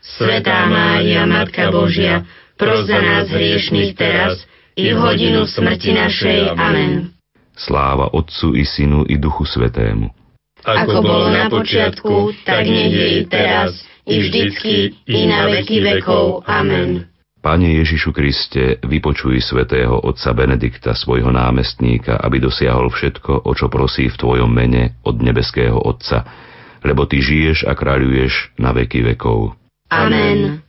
[0.00, 2.24] Svetá Mária, Matka Božia,
[2.56, 4.44] pros za nás hriešných teraz
[4.76, 6.40] i v hodinu smrti našej.
[6.56, 7.12] Amen.
[7.56, 10.08] Sláva Otcu i Synu i Duchu Svetému.
[10.64, 16.44] Ako bolo na počiatku, tak nech je i teraz, i vždycky, i na veky vekov.
[16.44, 17.08] Amen.
[17.40, 24.12] Pane Ježišu Kriste, vypočuj svätého otca Benedikta, svojho námestníka, aby dosiahol všetko, o čo prosí
[24.12, 26.28] v Tvojom mene od nebeského Otca,
[26.84, 29.59] lebo Ty žiješ a kráľuješ na veky vekov.
[29.90, 30.62] Amen.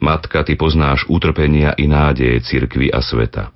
[0.00, 3.52] Matka, Ty poznáš utrpenia i nádeje cirkvy a sveta.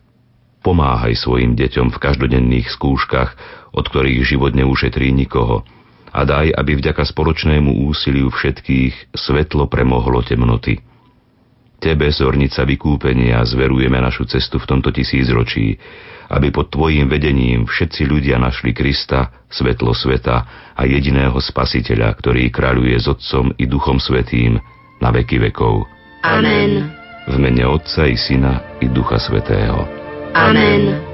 [0.64, 3.36] Pomáhaj svojim deťom v každodenných skúškach,
[3.76, 5.64] od ktorých život neušetrí nikoho,
[6.14, 10.80] a daj, aby vďaka spoločnému úsiliu všetkých svetlo premohlo temnoty.
[11.76, 15.76] Tebe, zornica vykúpenia, zverujeme našu cestu v tomto tisícročí,
[16.32, 20.36] aby pod Tvojim vedením všetci ľudia našli Krista, svetlo sveta
[20.72, 24.56] a jediného Spasiteľa, ktorý kráľuje s Otcom i Duchom Svetým
[25.00, 25.86] na veky vekov.
[26.22, 26.90] Amen.
[27.28, 29.88] V mene Otca i Syna i Ducha Svetého.
[30.34, 31.13] Amen.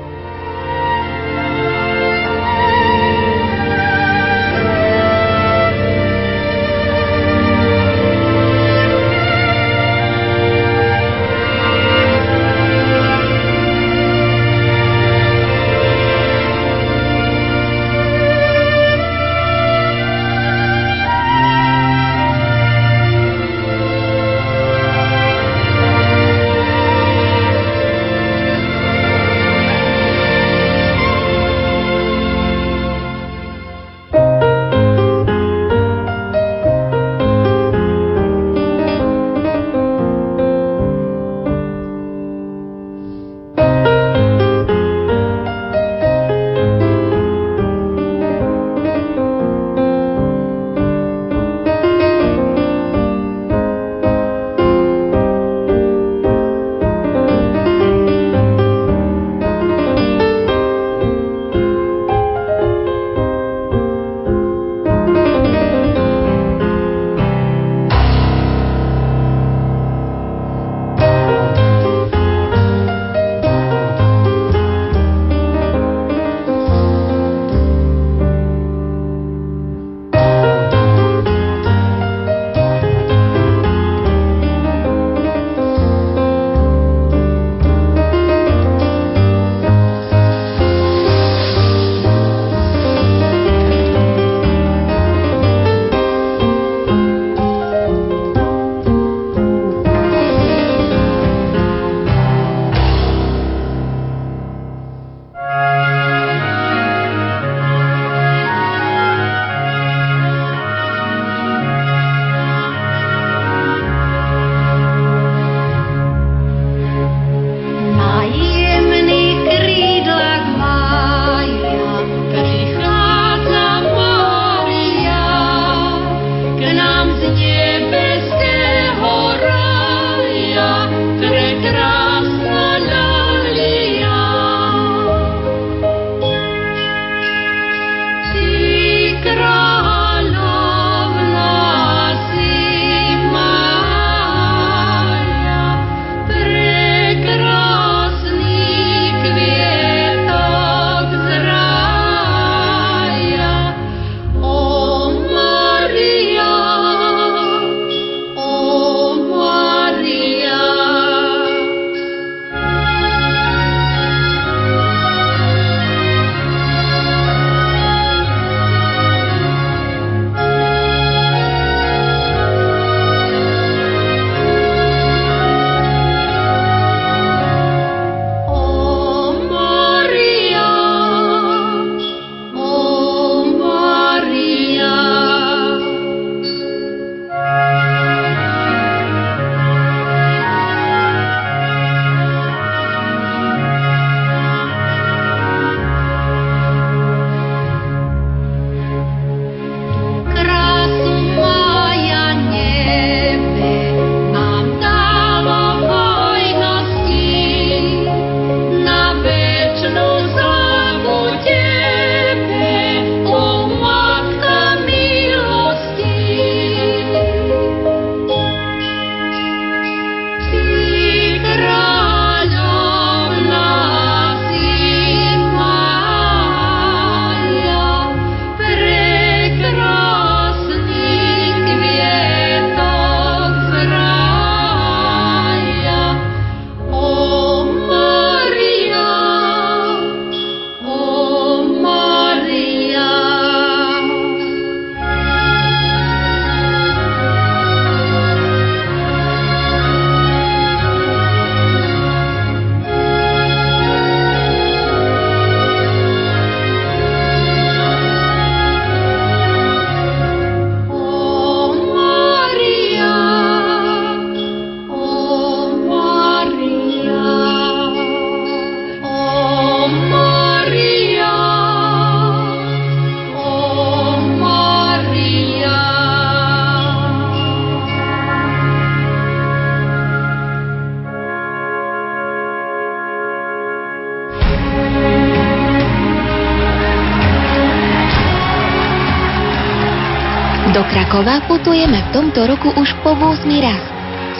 [291.70, 293.78] Putujeme v tomto roku už po 8 raz.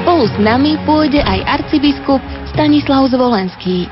[0.02, 2.18] Spolu s nami pôjde aj arcibiskup
[2.50, 3.86] Stanislav Zvolenský.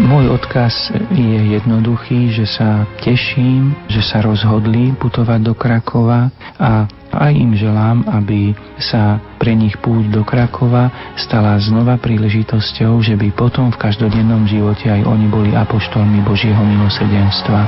[0.00, 7.32] Môj odkaz je jednoduchý, že sa teším, že sa rozhodli putovať do Krakova a aj
[7.36, 10.88] im želám, aby sa pre nich púť do Krakova
[11.20, 17.60] stala znova príležitosťou, že by potom v každodennom živote aj oni boli apoštolmi Božieho milosrdenstva.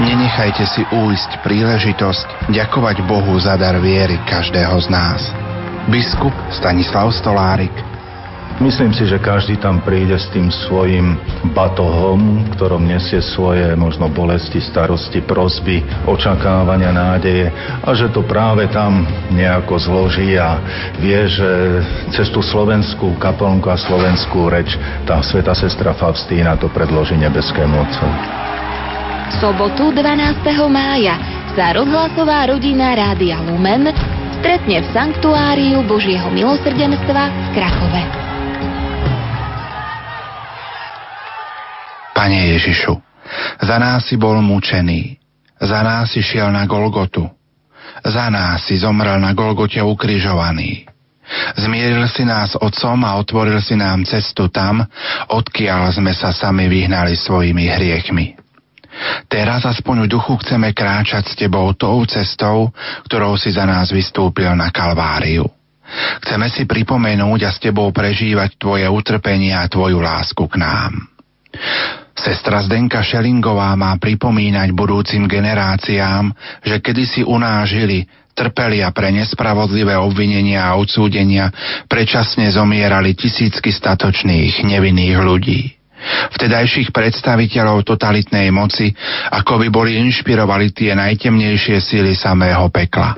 [0.00, 5.20] Nenechajte si újsť príležitosť ďakovať Bohu za dar viery každého z nás.
[5.92, 7.72] Biskup Stanislav Stolárik
[8.60, 11.16] Myslím si, že každý tam príde s tým svojim
[11.56, 17.48] batohom, ktorom nesie svoje možno bolesti, starosti, prosby, očakávania, nádeje
[17.80, 20.60] a že to práve tam nejako zloží a
[21.00, 21.80] vie, že
[22.12, 24.76] cez tú slovenskú kaplnku a slovenskú reč
[25.08, 28.39] tá sveta sestra Faustína to predloží nebeskému Otcovi
[29.38, 30.42] sobotu 12.
[30.66, 31.14] mája
[31.54, 33.86] sa rozhlasová rodina Rádia Lumen
[34.42, 38.02] stretne v Sanktuáriu Božieho milosrdenstva v Krakove.
[42.16, 42.98] Pane Ježišu,
[43.62, 45.20] za nás si bol mučený,
[45.62, 47.28] za nás si šiel na Golgotu,
[48.02, 50.90] za nás si zomrel na Golgote ukrižovaný.
[51.54, 54.82] Zmieril si nás Otcom a otvoril si nám cestu tam,
[55.30, 58.39] odkiaľ sme sa sami vyhnali svojimi hriechmi.
[59.30, 62.72] Teraz aspoň v duchu chceme kráčať s Tebou tou cestou,
[63.06, 65.46] ktorou si za nás vystúpil na Kalváriu.
[66.22, 70.92] Chceme si pripomenúť a s Tebou prežívať Tvoje utrpenie a Tvoju lásku k nám.
[72.14, 76.30] Sestra Zdenka Šelingová má pripomínať budúcim generáciám,
[76.62, 78.04] že kedysi u nás žili,
[78.36, 81.50] trpeli a pre nespravodlivé obvinenia a odsúdenia
[81.88, 85.79] predčasne zomierali tisícky statočných, nevinných ľudí
[86.36, 88.92] vtedajších predstaviteľov totalitnej moci,
[89.30, 93.16] ako by boli inšpirovali tie najtemnejšie síly samého pekla.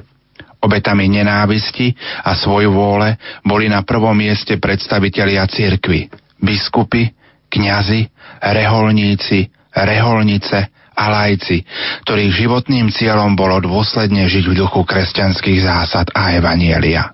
[0.62, 1.90] Obetami nenávisti
[2.22, 6.06] a svoju vôle boli na prvom mieste predstavitelia cirkvy,
[6.38, 7.10] biskupy,
[7.50, 8.06] kňazi,
[8.38, 11.64] reholníci, reholnice a lajci,
[12.06, 17.10] ktorých životným cieľom bolo dôsledne žiť v duchu kresťanských zásad a evanielia.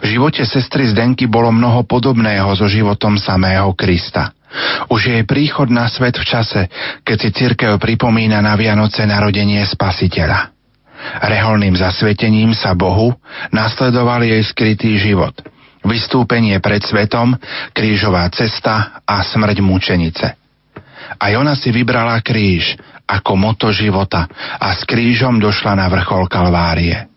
[0.00, 4.30] V živote sestry Zdenky bolo mnoho podobného so životom samého Krista–
[4.86, 6.60] už jej príchod na svet v čase,
[7.02, 10.54] keď si cirkev pripomína na Vianoce narodenie spasiteľa.
[11.26, 13.12] Reholným zasvetením sa Bohu
[13.52, 15.34] nasledoval jej skrytý život,
[15.84, 17.36] vystúpenie pred svetom,
[17.76, 20.26] krížová cesta a smrť mučenice.
[21.20, 24.24] Aj ona si vybrala kríž ako moto života
[24.56, 27.13] a s krížom došla na vrchol Kalvárie.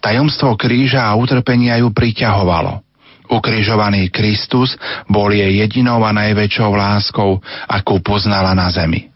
[0.00, 2.84] Tajomstvo kríža a utrpenia ju priťahovalo–
[3.28, 4.72] Ukrižovaný Kristus
[5.04, 7.36] bol jej jedinou a najväčšou láskou,
[7.68, 9.12] akú poznala na zemi.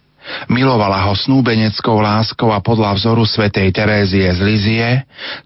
[0.53, 4.89] Milovala ho snúbeneckou láskou a podľa vzoru svätej Terézie z Lizie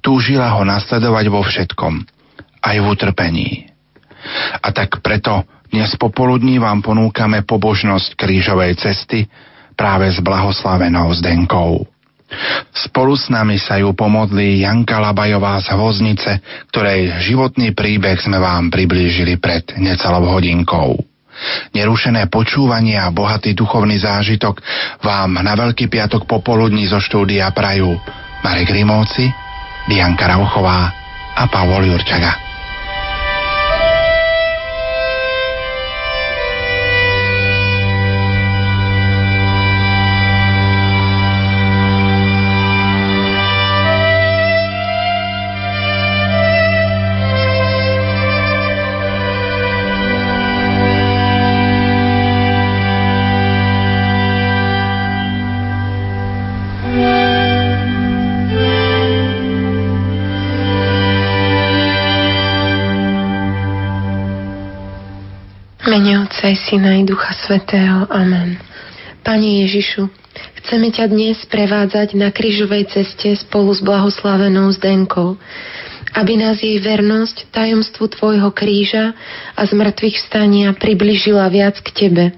[0.05, 1.95] túžila ho nasledovať vo všetkom,
[2.61, 3.49] aj v utrpení.
[4.61, 9.31] A tak preto dnes popoludní vám ponúkame pobožnosť krížovej cesty
[9.79, 11.87] práve s blahoslavenou Zdenkou.
[12.75, 16.33] Spolu s nami sa ju pomodlí Janka Labajová z Hvoznice,
[16.75, 20.99] ktorej životný príbeh sme vám priblížili pred necelou hodinkou.
[21.77, 24.61] Nerušené počúvanie a bohatý duchovný zážitok
[25.05, 27.93] vám na Veľký piatok popoludní zo štúdia prajú
[28.41, 29.29] Marek Rimóci,
[29.87, 30.91] Dianka Rauchová
[31.37, 32.46] a Pavol Jurčaga.
[66.47, 68.07] Otca i Syna i Ducha Svetého.
[68.07, 68.55] Amen.
[69.27, 70.07] Pane Ježišu,
[70.63, 75.35] chceme ťa dnes prevádzať na krížovej ceste spolu s blahoslavenou Zdenkou,
[76.15, 79.19] aby nás jej vernosť tajomstvu Tvojho kríža
[79.59, 82.31] a zmrtvých stania približila viac k Tebe.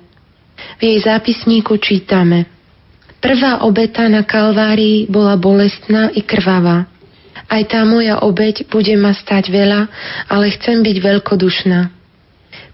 [0.80, 2.48] V jej zápisníku čítame
[3.20, 6.88] Prvá obeta na Kalvárii bola bolestná i krvavá.
[7.44, 9.84] Aj tá moja obeť bude ma stať veľa,
[10.32, 11.97] ale chcem byť veľkodušná.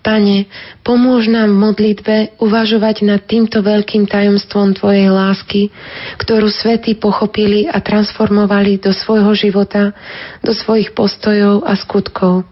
[0.05, 0.45] Pane,
[0.85, 5.73] pomôž nám v modlitbe uvažovať nad týmto veľkým tajomstvom Tvojej lásky,
[6.21, 9.97] ktorú svety pochopili a transformovali do svojho života,
[10.45, 12.45] do svojich postojov a skutkov.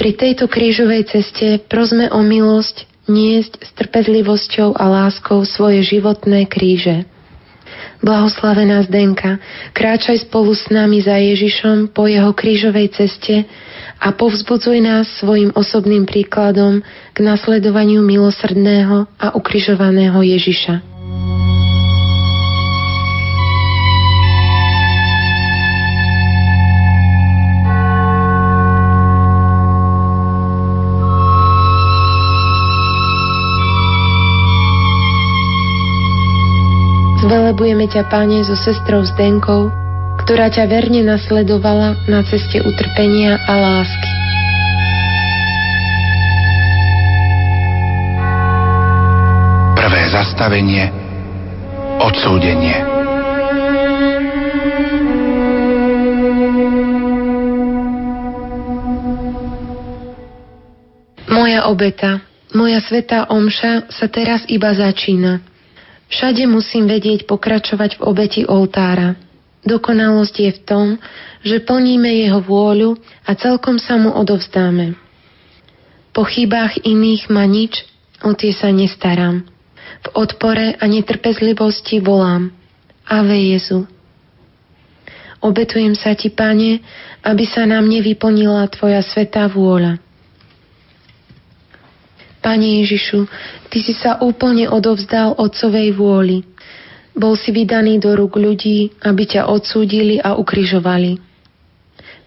[0.00, 7.04] Pri tejto krížovej ceste prosme o milosť niesť s trpezlivosťou a láskou svoje životné kríže.
[7.98, 9.42] Blahoslavená Zdenka,
[9.74, 13.42] kráčaj spolu s nami za Ježišom po jeho krížovej ceste
[13.98, 16.80] a povzbudzuj nás svojim osobným príkladom
[17.12, 20.87] k nasledovaniu milosrdného a ukrižovaného Ježiša.
[37.58, 39.74] Zvelebujeme ťa, Pane, so sestrou Zdenkou,
[40.22, 44.10] ktorá ťa verne nasledovala na ceste utrpenia a lásky.
[49.74, 50.86] Prvé zastavenie
[51.98, 52.78] odsúdenie.
[61.26, 62.22] Moja obeta,
[62.54, 65.57] moja svetá omša sa teraz iba začína.
[66.08, 69.16] Všade musím vedieť pokračovať v obeti oltára.
[69.68, 70.86] Dokonalosť je v tom,
[71.44, 72.96] že plníme jeho vôľu
[73.28, 74.96] a celkom sa mu odovzdáme.
[76.16, 77.84] Po chybách iných ma nič,
[78.24, 79.44] o tie sa nestaram.
[80.02, 82.50] V odpore a netrpezlivosti volám.
[83.08, 83.84] Ave Jezu.
[85.38, 86.82] Obetujem sa ti, Pane,
[87.22, 90.07] aby sa na mne vyplnila Tvoja svetá vôľa.
[92.38, 93.26] Pane Ježišu,
[93.68, 96.46] Ty si sa úplne odovzdal Otcovej vôli.
[97.18, 101.18] Bol si vydaný do rúk ľudí, aby ťa odsúdili a ukrižovali.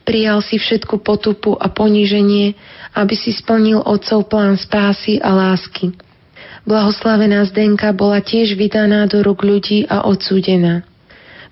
[0.04, 2.54] Prijal si všetku potupu a poníženie,
[2.98, 5.96] aby si splnil Otcov plán spásy a lásky.
[6.68, 10.86] Blahoslavená Zdenka bola tiež vydaná do rúk ľudí a odsúdená.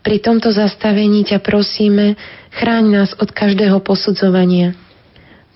[0.05, 2.13] Pri tomto zastavení ťa prosíme,
[2.53, 4.75] chráň nás od každého posudzovania.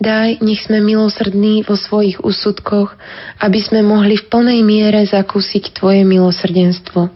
[0.03, 2.91] Daj, nech sme milosrdní vo svojich úsudkoch,
[3.39, 7.07] aby sme mohli v plnej miere zakúsiť Tvoje milosrdenstvo.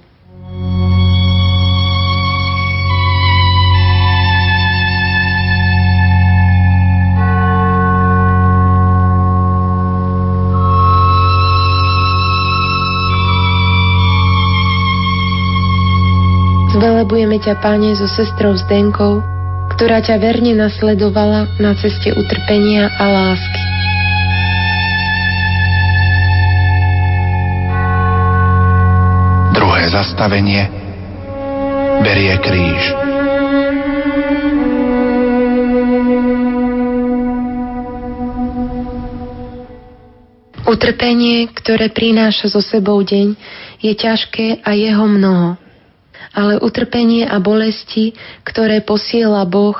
[16.71, 19.36] Zvelebujeme ťa, Pane, so sestrou Zdenkou,
[19.77, 23.61] ktorá ťa verne nasledovala na ceste utrpenia a lásky.
[29.53, 30.65] Druhé zastavenie
[32.01, 32.83] berie kríž.
[40.65, 43.37] Utrpenie, ktoré prináša so sebou deň,
[43.85, 45.66] je ťažké a jeho mnoho
[46.37, 48.13] ale utrpenie a bolesti,
[48.45, 49.73] ktoré posiela Boh,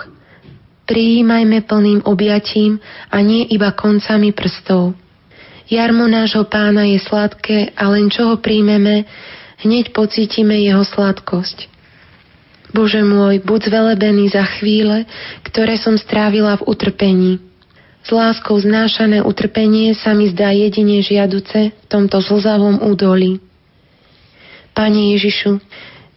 [0.89, 2.81] prijímajme plným objatím
[3.13, 4.97] a nie iba koncami prstov.
[5.69, 9.05] Jarmo nášho pána je sladké a len čo ho príjmeme,
[9.61, 11.69] hneď pocítime jeho sladkosť.
[12.71, 15.05] Bože môj, buď zvelebený za chvíle,
[15.45, 17.31] ktoré som strávila v utrpení.
[18.07, 23.43] S láskou znášané utrpenie sa mi zdá jedine žiaduce v tomto zlzavom údolí.
[24.71, 25.59] Pane Ježišu,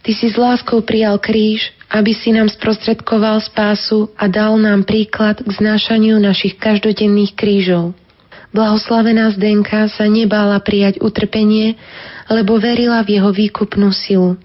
[0.01, 5.37] Ty si s láskou prijal kríž, aby si nám sprostredkoval spásu a dal nám príklad
[5.37, 7.93] k znášaniu našich každodenných krížov.
[8.51, 11.77] Blahoslavená Zdenka sa nebála prijať utrpenie,
[12.27, 14.35] lebo verila v jeho výkupnú silu.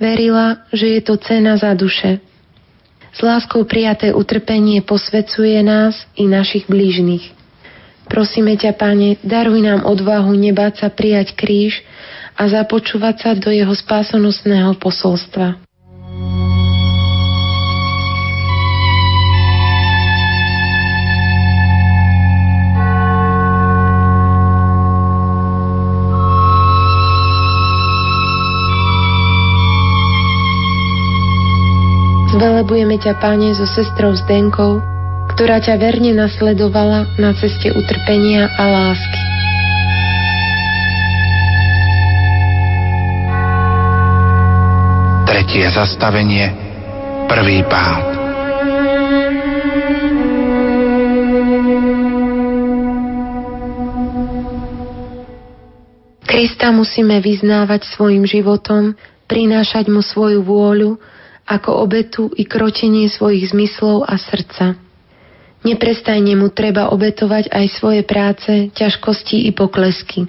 [0.00, 2.18] Verila, že je to cena za duše.
[3.12, 7.34] S láskou prijaté utrpenie posvecuje nás i našich blížnych.
[8.08, 11.84] Prosíme ťa, Pane, daruj nám odvahu nebáť sa prijať kríž
[12.38, 15.58] a započúvať sa do jeho spásonosného posolstva.
[32.38, 34.78] Zvelebujeme ťa, Pane, so sestrou Zdenkou,
[35.34, 39.17] ktorá ťa verne nasledovala na ceste utrpenia a lásky.
[45.28, 46.48] Tretie zastavenie.
[47.28, 48.16] Prvý pád.
[56.24, 58.96] Krista musíme vyznávať svojim životom,
[59.28, 60.96] prinášať mu svoju vôľu
[61.44, 64.80] ako obetu i krotenie svojich zmyslov a srdca.
[65.60, 70.24] Neprestajne mu treba obetovať aj svoje práce, ťažkosti i poklesky.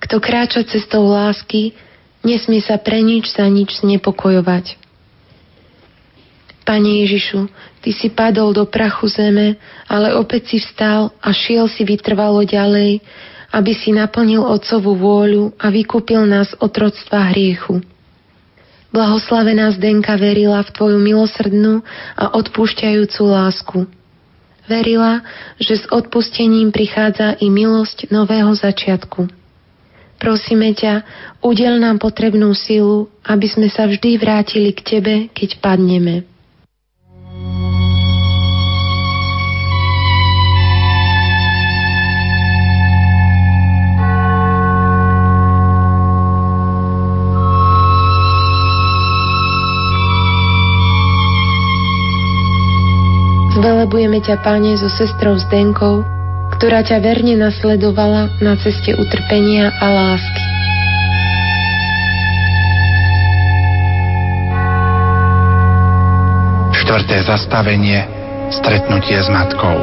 [0.00, 1.76] Kto kráča cestou lásky,
[2.20, 4.76] Nesmie sa pre nič za nič znepokojovať.
[6.68, 7.48] Pane Ježišu,
[7.80, 9.56] Ty si padol do prachu zeme,
[9.88, 13.00] ale opäť si vstal a šiel si vytrvalo ďalej,
[13.56, 17.80] aby si naplnil Otcovú vôľu a vykúpil nás otroctva hriechu.
[18.92, 21.80] Blahoslavená Zdenka verila v Tvoju milosrdnú
[22.20, 23.78] a odpúšťajúcu lásku.
[24.68, 25.24] Verila,
[25.56, 29.39] že s odpustením prichádza i milosť nového začiatku.
[30.20, 31.00] Prosíme ťa,
[31.40, 36.28] udel nám potrebnú silu, aby sme sa vždy vrátili k Tebe, keď padneme.
[53.56, 56.19] Zvelebujeme ťa, Pane, so sestrou Zdenkou,
[56.60, 60.44] ktorá ťa verne nasledovala na ceste utrpenia a lásky.
[66.84, 68.04] Štvrté zastavenie
[68.52, 69.80] Stretnutie s matkou.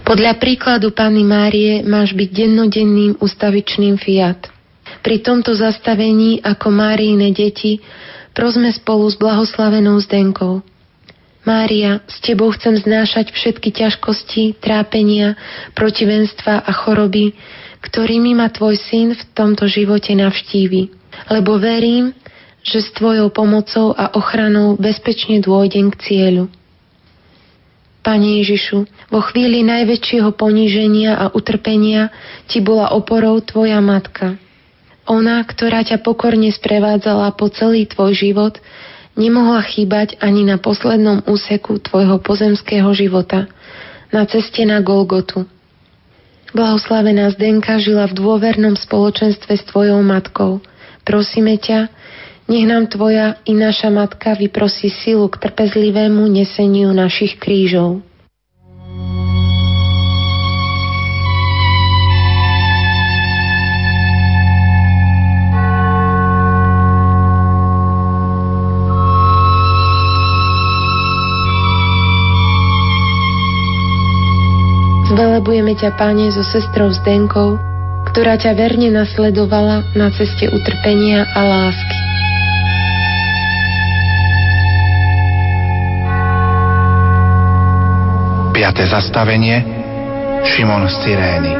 [0.00, 4.48] Podľa príkladu Panny Márie máš byť dennodenným ustavičným fiat.
[5.04, 7.84] Pri tomto zastavení ako Máriine deti
[8.32, 10.64] prosme spolu s blahoslavenou Zdenkou.
[11.42, 15.34] Mária, s Tebou chcem znášať všetky ťažkosti, trápenia,
[15.74, 17.34] protivenstva a choroby,
[17.82, 20.94] ktorými ma Tvoj syn v tomto živote navštívi.
[21.34, 22.14] Lebo verím,
[22.62, 26.46] že s Tvojou pomocou a ochranou bezpečne dôjdem k cieľu.
[28.06, 32.10] Pane Ježišu, vo chvíli najväčšieho poníženia a utrpenia
[32.50, 34.38] Ti bola oporou Tvoja matka–
[35.06, 38.54] ona, ktorá ťa pokorne sprevádzala po celý tvoj život,
[39.18, 43.50] nemohla chýbať ani na poslednom úseku tvojho pozemského života,
[44.14, 45.48] na ceste na Golgotu.
[46.52, 50.60] Blahoslavená Zdenka žila v dôvernom spoločenstve s tvojou matkou.
[51.02, 51.88] Prosíme ťa,
[52.52, 58.04] nech nám tvoja i naša matka vyprosí silu k trpezlivému neseniu našich krížov.
[75.42, 77.58] Zvelebujeme ťa, Pane, so sestrou Zdenkou,
[78.14, 81.98] ktorá ťa verne nasledovala na ceste utrpenia a lásky.
[88.54, 89.66] Piaté zastavenie
[90.46, 91.52] Šimon z Cyrény.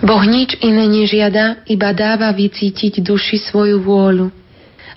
[0.00, 4.45] Boh nič iné nežiada, iba dáva vycítiť duši svoju vôľu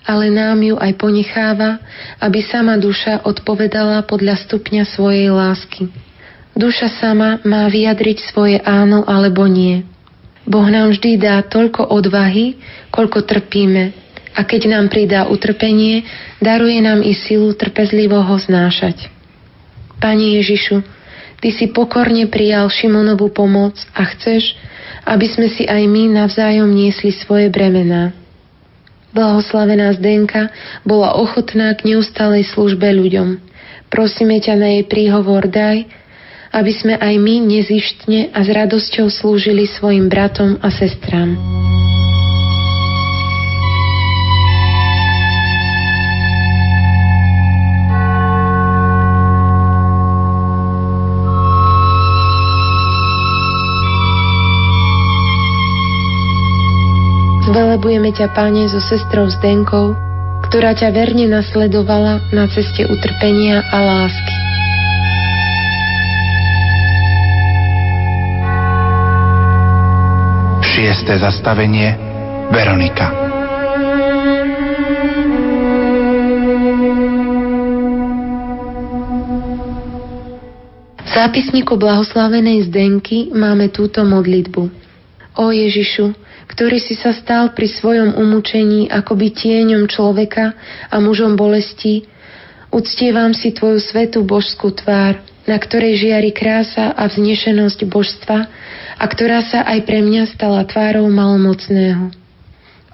[0.06, 1.80] ale nám ju aj ponecháva,
[2.20, 5.88] aby sama duša odpovedala podľa stupňa svojej lásky.
[6.56, 9.86] Duša sama má vyjadriť svoje áno alebo nie.
[10.44, 12.58] Boh nám vždy dá toľko odvahy,
[12.90, 13.92] koľko trpíme,
[14.30, 16.06] a keď nám pridá utrpenie,
[16.38, 19.10] daruje nám i silu trpezlivo ho znášať.
[20.00, 20.80] Pani Ježišu,
[21.40, 24.52] Ty si pokorne prijal Šimonovú pomoc a chceš,
[25.08, 28.12] aby sme si aj my navzájom niesli svoje bremená.
[29.10, 30.54] Blahoslavená Zdenka
[30.86, 33.42] bola ochotná k neustalej službe ľuďom.
[33.90, 35.82] Prosíme ťa na jej príhovor daj,
[36.54, 41.38] aby sme aj my nezištne a s radosťou slúžili svojim bratom a sestram.
[57.80, 59.96] Zvelebujeme ťa, Pane, so sestrou Zdenkou,
[60.44, 64.34] ktorá ťa verne nasledovala na ceste utrpenia a lásky.
[70.60, 71.96] Šiesté zastavenie
[72.52, 73.16] Veronika.
[81.00, 84.68] V zápisníku blahoslavenej Zdenky máme túto modlitbu.
[85.40, 86.12] O Ježišu,
[86.50, 90.58] ktorý si sa stal pri svojom umúčení akoby tieňom človeka
[90.90, 92.10] a mužom bolesti,
[92.74, 98.38] uctievam si Tvoju svetú božskú tvár, na ktorej žiari krása a vznešenosť božstva
[98.98, 102.10] a ktorá sa aj pre mňa stala tvárou malomocného.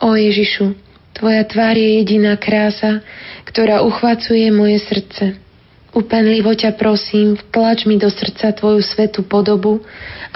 [0.04, 0.76] O Ježišu,
[1.16, 3.00] Tvoja tvár je jediná krása,
[3.48, 5.40] ktorá uchvacuje moje srdce.
[5.96, 9.80] Upenlivo ťa prosím, vtlač mi do srdca Tvoju svetú podobu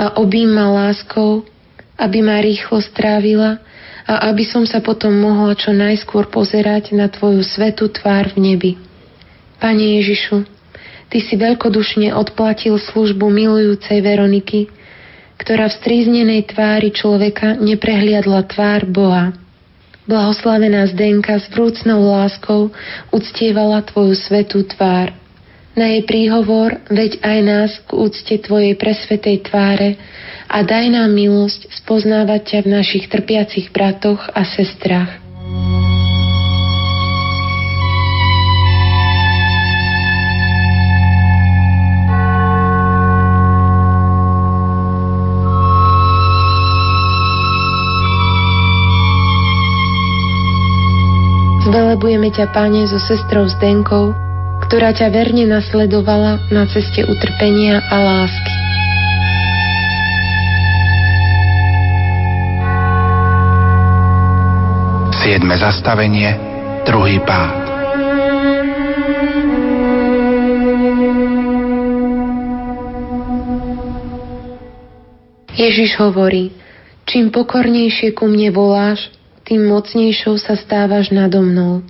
[0.01, 1.45] a obím ma láskou,
[2.01, 3.61] aby ma rýchlo strávila
[4.09, 8.73] a aby som sa potom mohla čo najskôr pozerať na Tvoju svetú tvár v nebi.
[9.61, 10.49] Pane Ježišu,
[11.11, 14.71] Ty si veľkodušne odplatil službu milujúcej Veroniky,
[15.43, 19.35] ktorá v stríznenej tvári človeka neprehliadla tvár Boha.
[20.07, 22.71] Blahoslavená Zdenka s vrúcnou láskou
[23.11, 25.20] uctievala Tvoju svetú tvár.
[25.79, 29.95] Na jej príhovor veď aj nás k úcte Tvojej presvetej tváre
[30.51, 35.23] a daj nám milosť spoznávať ťa v našich trpiacich bratoch a sestrách.
[51.63, 54.30] Zvelebujeme ťa, Pane, so sestrou Zdenkou,
[54.71, 58.55] ktorá ťa verne nasledovala na ceste utrpenia a lásky.
[65.19, 66.39] Siedme zastavenie,
[66.87, 67.67] druhý pád.
[75.59, 76.55] Ježiš hovorí,
[77.11, 79.11] čím pokornejšie ku mne voláš,
[79.43, 81.83] tým mocnejšou sa stávaš nado mnou.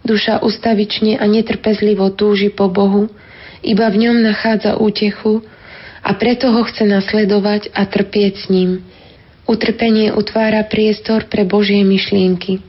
[0.00, 3.12] Duša ustavične a netrpezlivo túži po Bohu,
[3.60, 5.44] iba v ňom nachádza útechu
[6.00, 8.80] a preto ho chce nasledovať a trpieť s ním.
[9.44, 12.64] Utrpenie utvára priestor pre Božie myšlienky.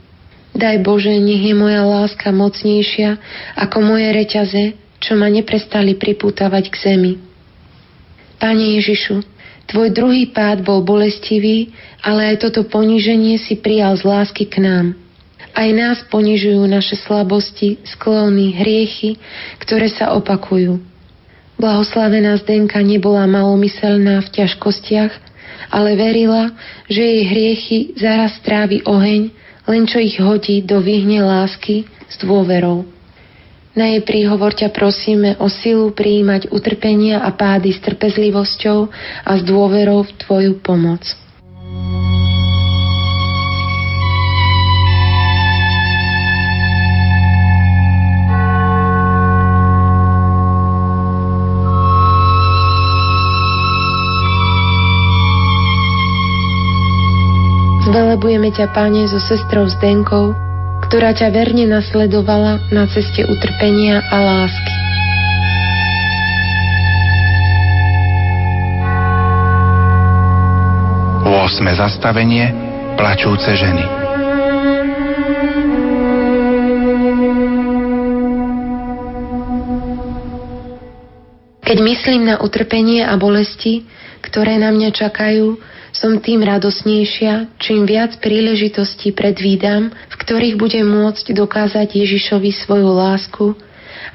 [0.52, 3.16] Daj Bože, nech je moja láska mocnejšia
[3.56, 4.64] ako moje reťaze,
[5.00, 7.14] čo ma neprestali pripútavať k zemi.
[8.36, 9.24] Pane Ježišu,
[9.72, 11.72] Tvoj druhý pád bol bolestivý,
[12.04, 15.00] ale aj toto poníženie si prijal z lásky k nám.
[15.52, 19.20] Aj nás ponižujú naše slabosti, sklony, hriechy,
[19.60, 20.80] ktoré sa opakujú.
[21.60, 25.14] Blahoslavená Zdenka nebola malomyselná v ťažkostiach,
[25.70, 26.52] ale verila,
[26.90, 29.30] že jej hriechy zaraz strávi oheň,
[29.70, 32.88] len čo ich hodí do vyhne lásky s dôverou.
[33.72, 38.92] Na jej príhovor ťa prosíme o silu prijímať utrpenia a pády s trpezlivosťou
[39.24, 41.08] a s dôverou v Tvoju pomoc.
[58.02, 60.34] Zvelebujeme ťa, Pane, so sestrou Zdenkou,
[60.90, 64.74] ktorá ťa verne nasledovala na ceste utrpenia a lásky.
[71.46, 72.50] Osme zastavenie
[72.98, 73.86] Plačúce ženy
[81.62, 83.86] Keď myslím na utrpenie a bolesti,
[84.26, 85.62] ktoré na mňa čakajú,
[85.92, 93.46] som tým radosnejšia, čím viac príležitostí predvídam, v ktorých budem môcť dokázať Ježišovi svoju lásku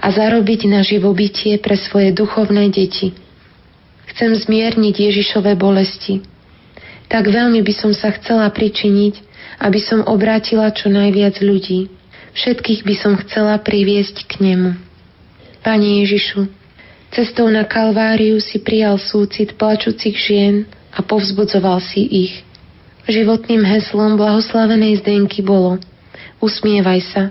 [0.01, 3.13] a zarobiť na živobytie pre svoje duchovné deti.
[4.17, 6.25] Chcem zmierniť Ježišové bolesti.
[7.13, 9.21] Tak veľmi by som sa chcela pričiniť,
[9.61, 11.93] aby som obrátila čo najviac ľudí.
[12.33, 14.77] Všetkých by som chcela priviesť k nemu.
[15.61, 16.49] Pane Ježišu,
[17.13, 22.35] cestou na Kalváriu si prijal súcit plačúcich žien a povzbudzoval si ich.
[23.07, 25.79] Životným heslom blahoslavenej Zdenky bolo
[26.41, 27.23] Usmievaj sa.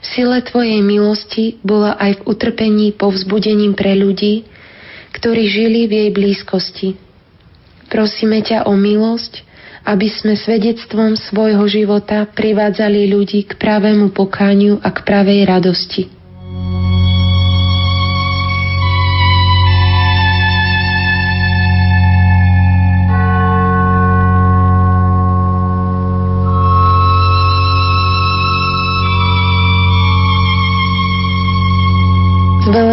[0.00, 4.44] V sile Tvojej milosti bola aj v utrpení povzbudením pre ľudí,
[5.16, 6.88] ktorí žili v jej blízkosti.
[7.88, 9.44] Prosíme ťa o milosť,
[9.86, 16.02] aby sme svedectvom svojho života privádzali ľudí k pravému pokániu a k pravej radosti.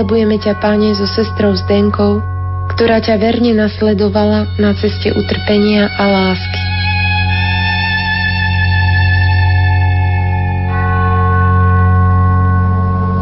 [0.04, 2.20] Zvelebujeme ťa, Páne, so sestrou Zdenkou,
[2.76, 6.62] ktorá ťa verne nasledovala na ceste utrpenia a lásky.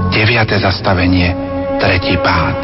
[0.09, 1.37] Deviate zastavenie,
[1.77, 2.57] tretí pád.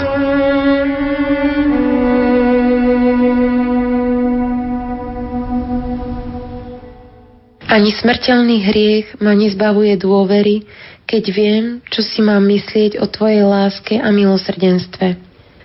[7.69, 10.65] Ani smrteľný hriech ma nezbavuje dôvery,
[11.07, 15.15] keď viem, čo si mám myslieť o Tvojej láske a milosrdenstve.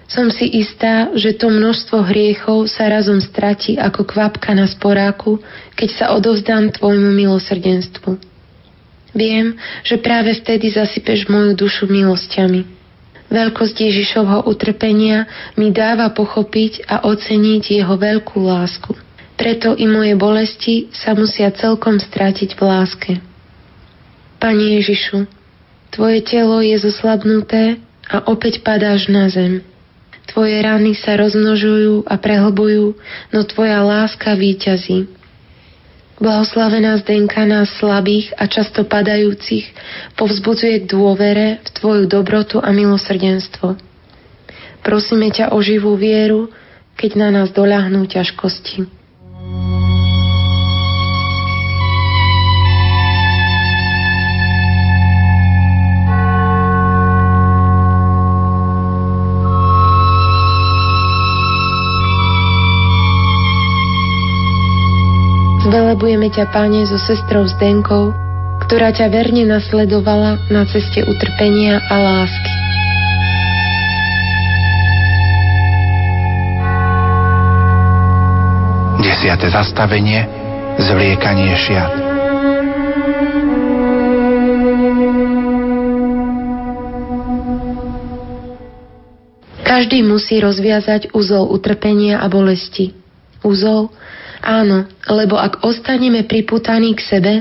[0.07, 5.43] Som si istá, že to množstvo hriechov sa razom stratí ako kvapka na sporáku,
[5.75, 8.23] keď sa odovzdám Tvojmu milosrdenstvu.
[9.13, 12.65] Viem, že práve vtedy zasypeš moju dušu milosťami.
[13.33, 15.25] Veľkosť Ježišovho utrpenia
[15.57, 18.93] mi dáva pochopiť a oceniť jeho veľkú lásku.
[19.41, 23.32] Preto i moje bolesti sa musia celkom stratiť v láske.
[24.43, 25.31] Pane Ježišu,
[25.95, 27.79] Tvoje telo je zoslabnuté
[28.11, 29.63] a opäť padáš na zem.
[30.27, 32.99] Tvoje rany sa rozmnožujú a prehlbujú,
[33.31, 35.07] no Tvoja láska výťazí.
[36.19, 39.71] Blahoslavená Zdenka nás slabých a často padajúcich
[40.19, 43.79] povzbudzuje k dôvere v Tvoju dobrotu a milosrdenstvo.
[44.83, 46.51] Prosíme ťa o živú vieru,
[46.99, 48.91] keď na nás doľahnú ťažkosti.
[66.03, 68.11] Zvelebujeme ťa, Páne, so sestrou Zdenkou,
[68.67, 72.53] ktorá ťa verne nasledovala na ceste utrpenia a lásky.
[78.99, 80.27] Desiate zastavenie
[80.83, 81.95] Zvliekanie šiat
[89.63, 92.91] Každý musí rozviazať úzol utrpenia a bolesti.
[93.47, 93.95] Úzol,
[94.43, 97.35] Áno, lebo ak ostaneme priputaní k sebe,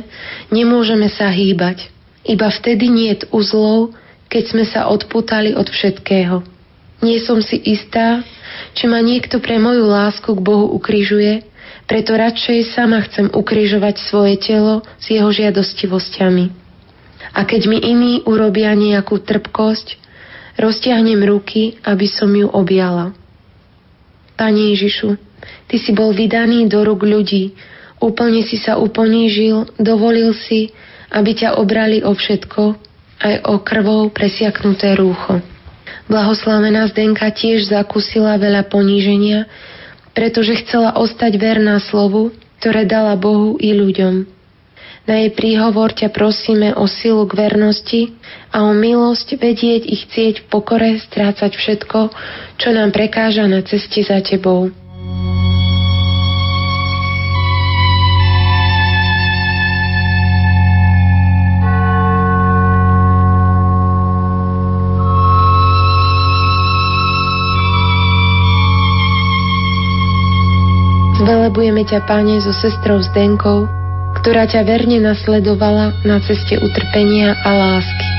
[0.54, 1.90] nemôžeme sa hýbať.
[2.22, 3.98] Iba vtedy nie je uzlov,
[4.30, 6.46] keď sme sa odputali od všetkého.
[7.02, 8.22] Nie som si istá,
[8.78, 11.42] či ma niekto pre moju lásku k Bohu ukrižuje,
[11.90, 16.54] preto radšej sama chcem ukrižovať svoje telo s jeho žiadostivosťami.
[17.34, 19.98] A keď mi iní urobia nejakú trpkosť,
[20.62, 23.18] roztiahnem ruky, aby som ju objala.
[24.38, 25.18] Pane Ježišu,
[25.70, 27.56] Ty si bol vydaný do rúk ľudí,
[28.02, 30.74] úplne si sa uponížil, dovolil si,
[31.12, 32.64] aby ťa obrali o všetko,
[33.22, 35.40] aj o krvou presiaknuté rúcho.
[36.10, 39.48] Blahoslavená Zdenka tiež zakúsila veľa poníženia,
[40.12, 44.28] pretože chcela ostať verná slovu, ktoré dala Bohu i ľuďom.
[45.10, 48.14] Na jej príhovor ťa prosíme o silu k vernosti
[48.54, 52.00] a o milosť vedieť ich chcieť v pokore strácať všetko,
[52.62, 54.70] čo nám prekáža na ceste za tebou.
[71.22, 73.70] Zvelebujeme ťa, Pane, so sestrou Zdenkou,
[74.20, 78.11] ktorá ťa verne nasledovala na ceste utrpenia a lásky.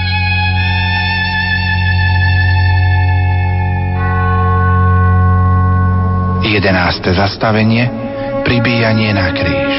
[6.62, 7.90] Jedenáste zastavenie
[8.46, 9.74] Pribíjanie na kríž.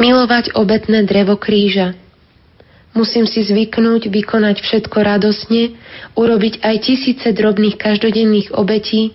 [0.00, 1.92] Milovať obetné drevo kríža–
[2.96, 5.76] Musím si zvyknúť vykonať všetko radosne,
[6.16, 9.12] urobiť aj tisíce drobných každodenných obetí,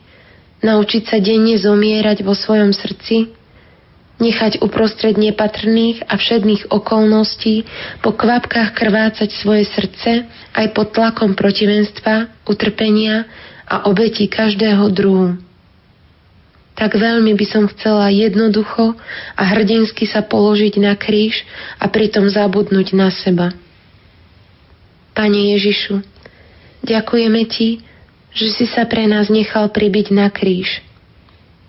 [0.62, 3.34] naučiť sa denne zomierať vo svojom srdci,
[4.16, 7.68] nechať uprostred nepatrných a všedných okolností
[7.99, 10.24] po kvapkách krvácať svoje srdce
[10.55, 13.28] aj pod tlakom protivenstva, utrpenia
[13.68, 15.36] a obetí každého druhu.
[16.76, 18.99] Tak veľmi by som chcela jednoducho
[19.36, 21.47] a hrdinsky sa položiť na kríž
[21.80, 23.55] a pritom zabudnúť na seba.
[25.16, 26.03] Pane Ježišu,
[26.84, 27.80] ďakujeme Ti,
[28.36, 30.84] že si sa pre nás nechal pribiť na kríž.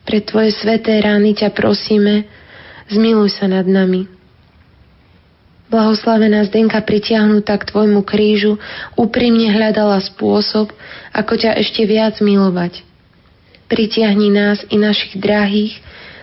[0.07, 2.31] Pre Tvoje sveté rány ťa prosíme,
[2.87, 4.07] zmiluj sa nad nami.
[5.67, 8.55] Blahoslavená Zdenka pritiahnutá k Tvojmu krížu
[8.95, 10.71] úprimne hľadala spôsob,
[11.11, 12.87] ako ťa ešte viac milovať.
[13.67, 15.75] Pritiahni nás i našich drahých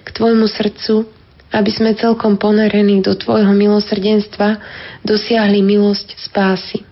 [0.07, 1.03] k Tvojmu srdcu,
[1.51, 4.63] aby sme celkom ponorení do Tvojho milosrdenstva
[5.03, 6.87] dosiahli milosť spásy.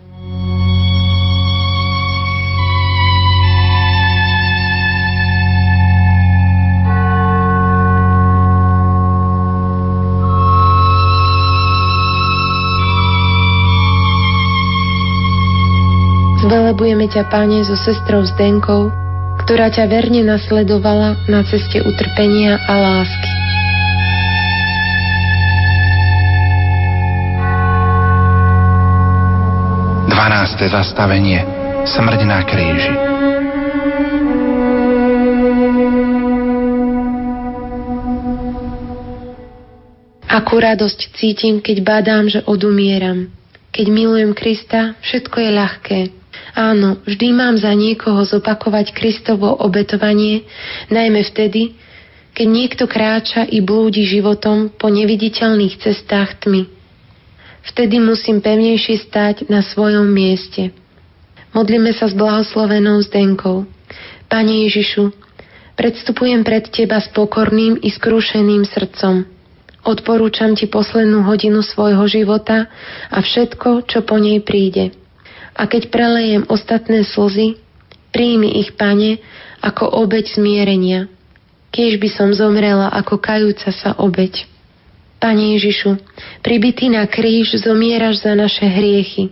[16.82, 18.90] Zvelebujeme ťa, Páne, so sestrou Zdenkou,
[19.46, 23.32] ktorá ťa verne nasledovala na ceste utrpenia a lásky.
[30.10, 31.46] Dvanácté zastavenie
[31.86, 32.94] Smrť na kríži
[40.34, 43.30] Akú radosť cítim, keď badám, že odumieram.
[43.70, 46.21] Keď milujem Krista, všetko je ľahké.
[46.52, 50.44] Áno, vždy mám za niekoho zopakovať Kristovo obetovanie,
[50.92, 51.80] najmä vtedy,
[52.36, 56.68] keď niekto kráča i blúdi životom po neviditeľných cestách tmy.
[57.72, 60.76] Vtedy musím pevnejšie stať na svojom mieste.
[61.56, 63.68] Modlíme sa s blahoslovenou Zdenkou.
[64.32, 65.12] Pane Ježišu,
[65.76, 69.28] predstupujem pred Teba s pokorným i skrúšeným srdcom.
[69.88, 72.72] Odporúčam Ti poslednú hodinu svojho života
[73.12, 74.96] a všetko, čo po nej príde–
[75.62, 77.62] a keď prelejem ostatné slzy,
[78.12, 79.24] Príjmi ich, Pane,
[79.64, 81.08] ako obeď zmierenia.
[81.72, 84.44] Kiež by som zomrela ako kajúca sa obeď.
[85.24, 85.96] Pane Ježišu,
[86.44, 89.32] pribitý na kríž zomieraš za naše hriechy.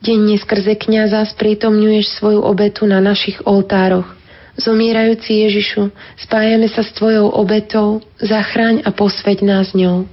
[0.00, 4.08] Denne skrze kniaza sprítomňuješ svoju obetu na našich oltároch.
[4.56, 10.08] Zomierajúci Ježišu, spájame sa s Tvojou obetou, zachráň a posveď nás ňou.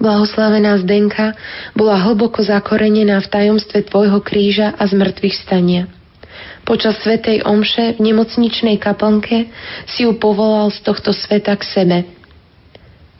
[0.00, 1.36] Blahoslavená Zdenka
[1.76, 5.92] bola hlboko zakorenená v tajomstve Tvojho kríža a zmrtvých stania.
[6.64, 9.52] Počas Svetej Omše v nemocničnej kaplnke
[9.84, 11.98] si ju povolal z tohto sveta k sebe.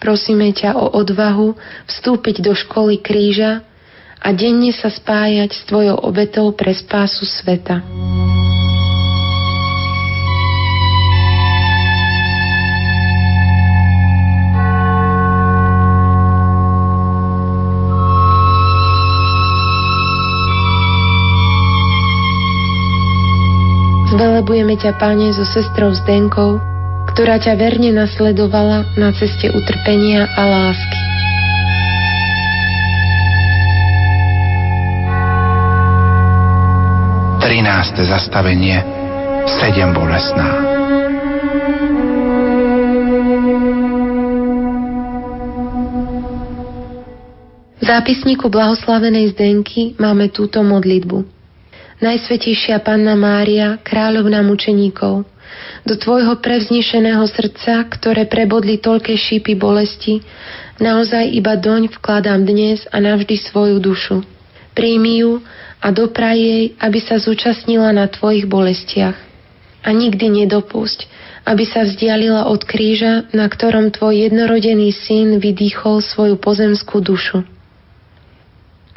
[0.01, 1.53] Prosíme ťa o odvahu
[1.85, 3.61] vstúpiť do školy kríža
[4.17, 7.85] a denne sa spájať s Tvojou obetou pre spásu sveta.
[24.41, 26.65] Zvelebujeme ťa, Pane, so sestrou Zdenkou,
[27.13, 31.01] ktorá ťa verne nasledovala na ceste utrpenia a lásky.
[37.45, 38.81] Trináste zastavenie
[39.61, 40.49] Sedem bolesná.
[47.77, 51.40] V zápisníku blahoslavenej Zdenky máme túto modlitbu.
[52.01, 55.29] Najsvetejšia Panna Mária, kráľovná mučeníkov,
[55.85, 60.25] do Tvojho prevznešeného srdca, ktoré prebodli toľké šípy bolesti,
[60.81, 64.25] naozaj iba doň vkladám dnes a navždy svoju dušu.
[64.73, 65.45] Príjmi ju
[65.85, 69.21] a dopraj jej, aby sa zúčastnila na Tvojich bolestiach.
[69.85, 71.05] A nikdy nedopusť,
[71.45, 77.60] aby sa vzdialila od kríža, na ktorom Tvoj jednorodený syn vydýchol svoju pozemskú dušu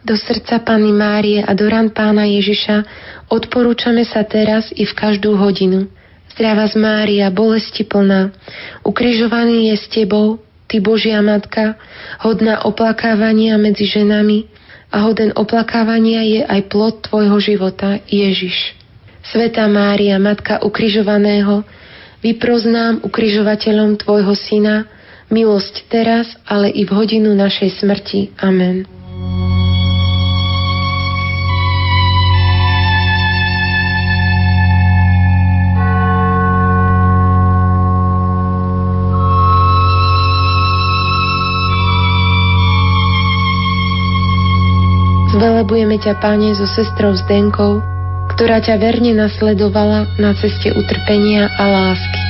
[0.04, 2.84] do srdca Panny Márie a do ran Pána Ježiša
[3.32, 5.88] odporúčame sa teraz i v každú hodinu.
[6.36, 8.36] Zdravá z Mária, bolesti plná,
[8.84, 11.78] ukrižovaný je s Tebou, Ty Božia Matka,
[12.20, 14.50] hodná oplakávania medzi ženami
[14.90, 18.76] a hoden oplakávania je aj plod Tvojho života, Ježiš.
[19.24, 21.64] Sveta Mária, Matka ukrižovaného,
[22.26, 24.90] vyproznám ukrižovateľom Tvojho Syna,
[25.32, 28.36] milosť teraz, ale i v hodinu našej smrti.
[28.42, 28.86] Amen.
[45.64, 47.80] Zvelebujeme ťa, Pane, so sestrou Zdenkou,
[48.36, 52.22] ktorá ťa verne nasledovala na ceste utrpenia a lásky.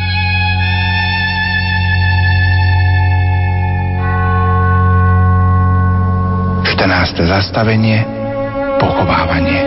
[6.78, 8.06] Štenácté zastavenie
[8.78, 9.66] Pochovávanie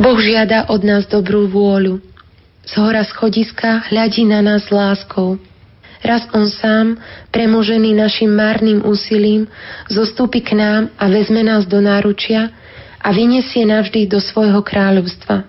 [0.00, 2.00] Boh žiada od nás dobrú vôľu.
[2.64, 5.36] Z hora schodiska hľadí na nás láskou–
[6.06, 7.02] Raz on sám,
[7.34, 9.50] premožený našim márnym úsilím,
[9.90, 12.54] zostúpi k nám a vezme nás do náručia
[13.02, 15.42] a vyniesie navždy do svojho kráľovstva.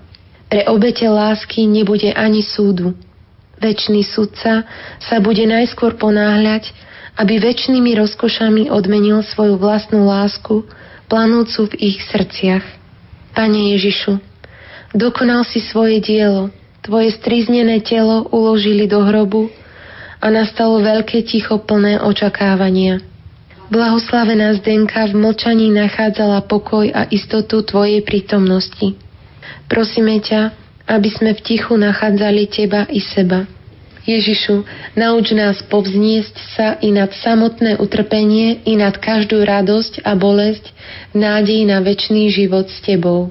[0.49, 2.97] Pre obete lásky nebude ani súdu.
[3.62, 4.66] Večný sudca
[4.97, 6.74] sa bude najskôr ponáhľať,
[7.22, 10.66] aby väčšnými rozkošami odmenil svoju vlastnú lásku,
[11.05, 12.66] planúcu v ich srdciach.
[13.38, 14.18] Pane Ježišu,
[14.97, 16.49] dokonal si svoje dielo,
[16.88, 19.51] Tvoje striznené telo uložili do hrobu,
[20.22, 23.01] a nastalo veľké ticho plné očakávania.
[23.68, 28.95] Blahoslavená Zdenka v mlčaní nachádzala pokoj a istotu Tvojej prítomnosti.
[29.68, 30.55] Prosíme ťa,
[30.88, 33.43] aby sme v tichu nachádzali Teba i seba.
[34.07, 34.63] Ježišu,
[34.95, 40.72] nauč nás povzniesť sa i nad samotné utrpenie, i nad každú radosť a bolesť
[41.11, 43.28] v nádeji na väčší život s Tebou.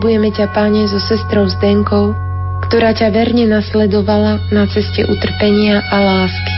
[0.00, 2.16] Zvelebujeme ťa, Pane, so sestrou Zdenkou,
[2.64, 6.54] ktorá ťa verne nasledovala na ceste utrpenia a lásky.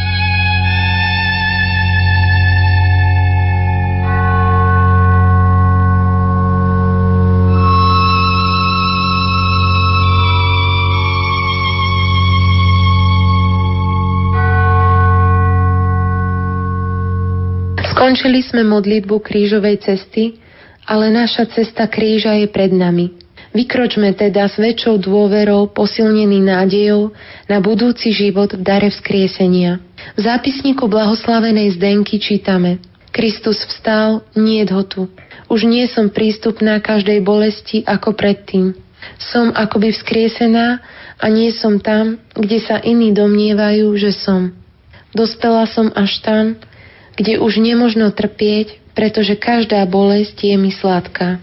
[17.91, 20.39] Skončili sme modlitbu krížovej cesty
[20.87, 23.22] ale naša cesta kríža je pred nami.
[23.53, 27.13] Vykročme teda s väčšou dôverou, posilnený nádejou
[27.53, 29.77] na budúci život v dare vzkriesenia.
[30.17, 32.81] V zápisníku blahoslavenej Zdenky čítame
[33.13, 35.13] Kristus vstal, nie ho tu.
[35.53, 38.73] Už nie som prístupná každej bolesti ako predtým.
[39.21, 40.81] Som akoby vzkriesená
[41.21, 44.57] a nie som tam, kde sa iní domnievajú, že som.
[45.13, 46.57] Dospela som až tam,
[47.21, 51.37] kde už nemožno trpieť, pretože každá bolesť je mi sladká.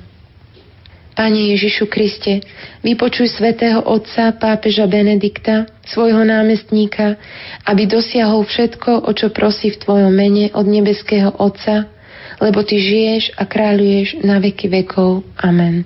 [1.20, 2.39] Pane Ježišu Kriste,
[2.80, 7.20] vypočuj svätého Otca pápeža Benedikta, svojho námestníka,
[7.67, 11.91] aby dosiahol všetko, o čo prosí v Tvojom mene od nebeského Otca,
[12.39, 15.28] lebo Ty žiješ a kráľuješ na veky vekov.
[15.43, 15.84] Amen.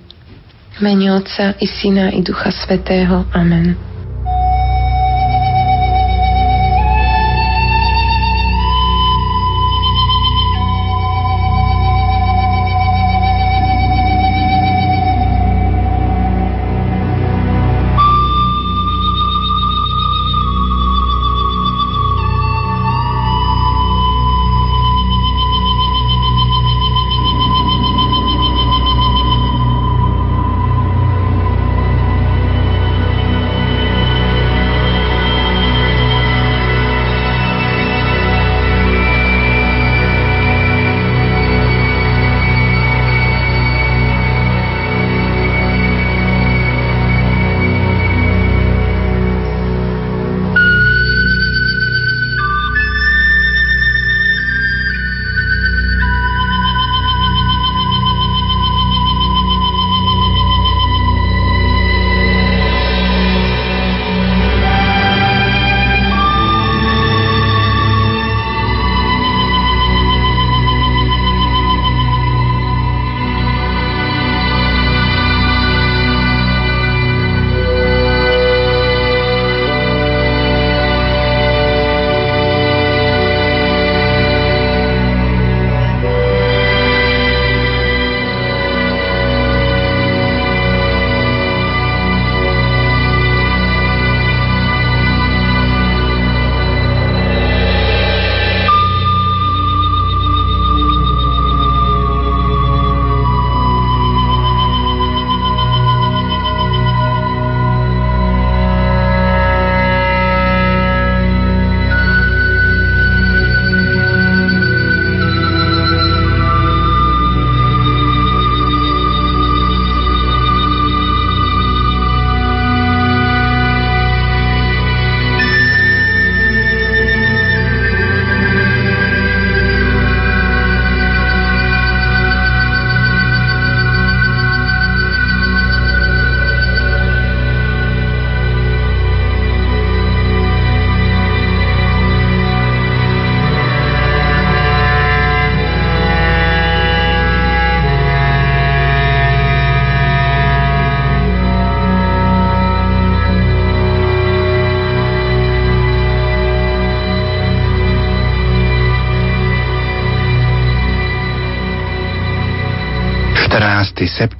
[0.78, 3.26] Mene Otca i Syna i Ducha Svetého.
[3.34, 3.93] Amen.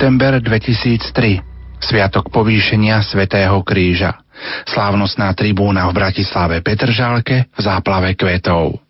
[0.04, 4.20] September 2003 Sviatok povýšenia Svetého kríža.
[4.68, 8.84] Slávnostná tribúna v Bratislave Petržalke v záplave kvetov.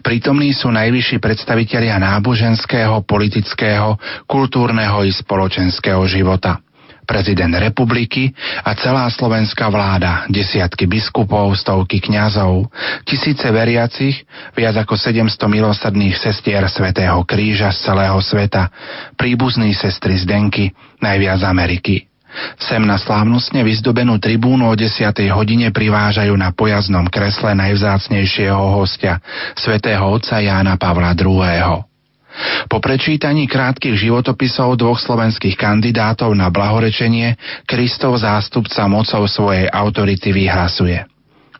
[0.00, 6.63] Prítomní sú najvyšší predstavitelia náboženského, politického, kultúrneho i spoločenského života
[7.04, 8.32] prezident republiky
[8.64, 12.68] a celá slovenská vláda, desiatky biskupov, stovky kňazov,
[13.06, 14.24] tisíce veriacich,
[14.56, 18.72] viac ako 700 milosrdných sestier Svetého kríža z celého sveta,
[19.14, 22.08] príbuzní sestry Zdenky, najviac Ameriky.
[22.58, 25.14] Sem na slávnostne vyzdobenú tribúnu o 10.
[25.30, 29.22] hodine privážajú na pojazdnom kresle najvzácnejšieho hostia,
[29.54, 31.93] svätého otca Jána Pavla II.
[32.66, 41.06] Po prečítaní krátkych životopisov dvoch slovenských kandidátov na blahorečenie Kristov zástupca mocou svojej autority vyhlasuje.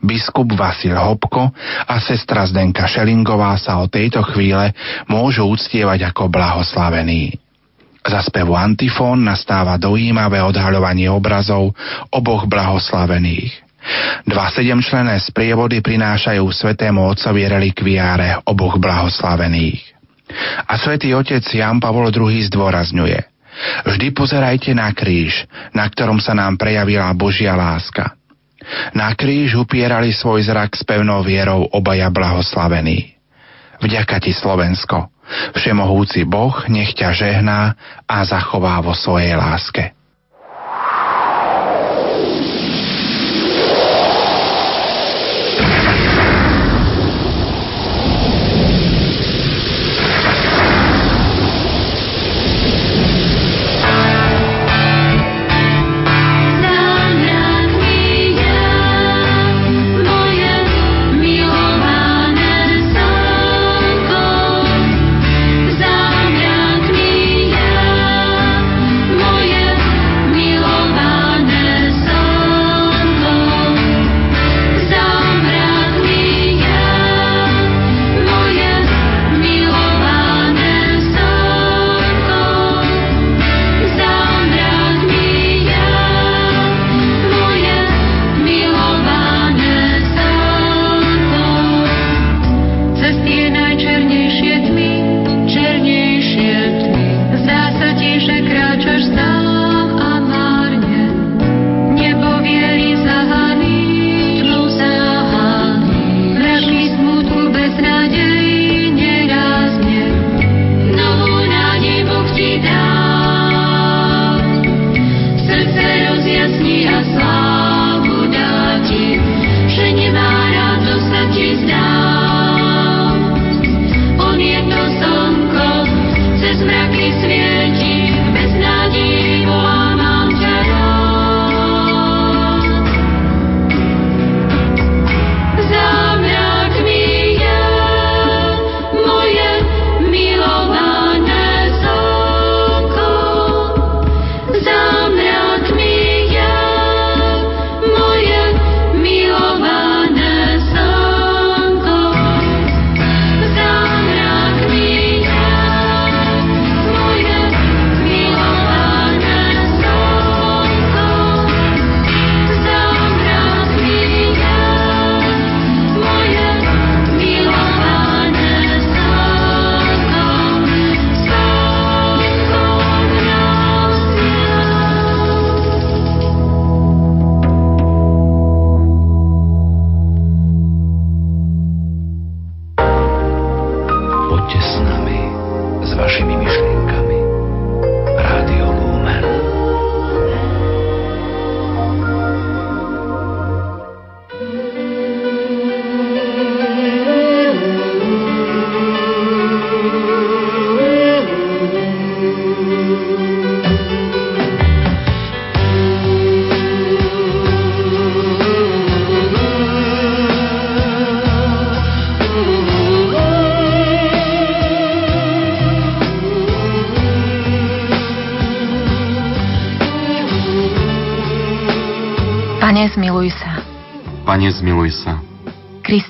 [0.05, 1.49] Biskup Vasil Hopko
[1.89, 4.77] a sestra Zdenka Šelingová sa o tejto chvíle
[5.09, 7.41] môžu uctievať ako blahoslavení.
[8.05, 11.73] Za spevu antifón nastáva dojímavé odhaľovanie obrazov
[12.13, 13.65] oboch blahoslavených.
[14.29, 19.94] Dva sedemčlené sprievody prinášajú svetému otcovi relikviáre oboch blahoslavených.
[20.69, 23.35] A svätý otec Jan Pavol II zdôrazňuje
[23.87, 28.19] Vždy pozerajte na kríž, na ktorom sa nám prejavila Božia láska.
[28.97, 33.15] Na kríž upierali svoj zrak s pevnou vierou obaja blahoslavení.
[33.79, 35.13] Vďaka ti Slovensko,
[35.55, 37.77] všemohúci Boh nech ťa žehná
[38.09, 39.93] a zachová vo svojej láske.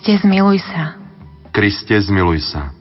[0.05, 1.01] Kriste, zmiluj sa.
[1.49, 2.77] Kriste, zmiluj sa.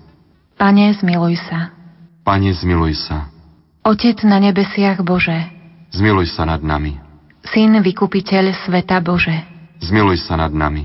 [0.59, 1.71] Pane, zmiluj sa.
[2.19, 3.31] Pane, zmiluj sa.
[3.79, 5.47] Otec na nebesiach Bože,
[5.95, 6.99] Zmiluj sa nad nami.
[7.47, 9.39] Syn vykupiteľ sveta Bože,
[9.79, 10.83] Zmiluj sa nad nami.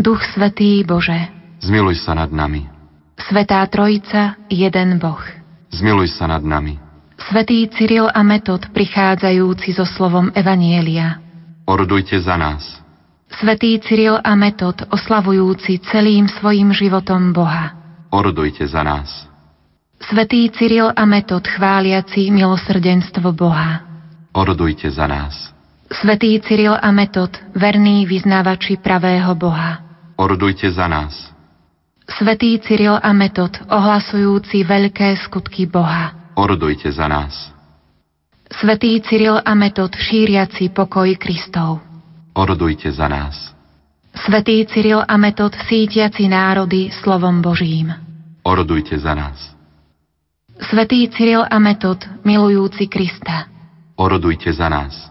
[0.00, 1.28] Duch Svetý Bože,
[1.60, 2.64] Zmiluj sa nad nami.
[3.20, 5.20] Svetá Trojica, jeden Boh.
[5.68, 6.80] Zmiluj sa nad nami.
[7.28, 11.20] Svetý Cyril a Metod prichádzajúci so slovom Evanielia.
[11.68, 12.83] Orodujte za nás.
[13.34, 17.74] Svetý Cyril a Metod oslavujúci celým svojim životom Boha.
[18.14, 19.26] Orodujte za nás.
[19.98, 23.82] Svetý Cyril a Metod chváliaci milosrdenstvo Boha.
[24.38, 25.50] Orodujte za nás.
[25.90, 29.82] Svetý Cyril a Metod, verní vyznávači pravého Boha.
[30.14, 31.34] Orodujte za nás.
[32.06, 36.34] Svetý Cyril a Metod, ohlasujúci veľké skutky Boha.
[36.38, 37.50] Orodujte za nás.
[38.46, 41.93] Svetý Cyril a Metod, šíriaci pokoj Kristov.
[42.34, 43.54] Orodujte za nás.
[44.14, 47.94] Svetý Cyril a Metod, sítiaci národy slovom Božím.
[48.42, 49.54] Orodujte za nás.
[50.70, 53.46] Svetý Cyril a Metod, milujúci Krista.
[53.98, 55.10] Orodujte za nás.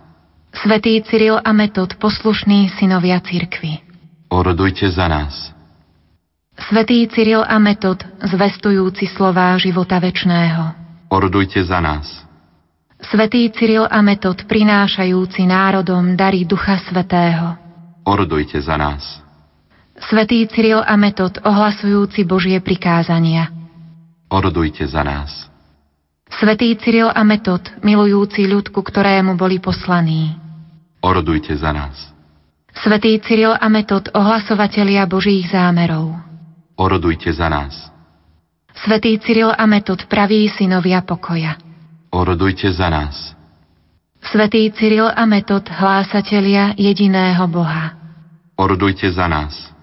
[0.51, 3.79] Svetý Cyril a Metod, poslušní synovia cirkvy.
[4.29, 5.51] Orodujte za nás.
[6.59, 10.75] Svetý Cyril a Metod, zvestujúci slová života večného.
[11.09, 12.23] Orodujte za nás.
[13.03, 17.59] Svetý Cyril a Metod, prinášajúci národom dary Ducha Svetého.
[18.07, 19.03] Orodujte za nás.
[19.99, 23.51] Svetý Cyril a Metod, ohlasujúci Božie prikázania.
[24.31, 25.51] Orodujte za nás.
[26.31, 30.33] Svetý Cyril a Metod, milujúci ľud, ku ktorému boli poslaní.
[31.03, 32.15] Orodujte za nás.
[32.73, 36.17] Svetý Cyril a Metod, ohlasovatelia Božích zámerov.
[36.79, 37.93] Orodujte za nás.
[38.73, 41.62] Svetý Cyril a Metod, praví synovia pokoja.
[42.13, 43.33] Orodujte za nás.
[44.21, 47.97] Svetý Cyril a Metod, hlásatelia jediného Boha.
[48.53, 49.73] Orodujte za nás.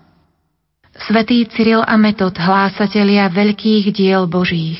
[0.95, 4.78] Svetý Cyril a Metod, hlásatelia veľkých diel Božích.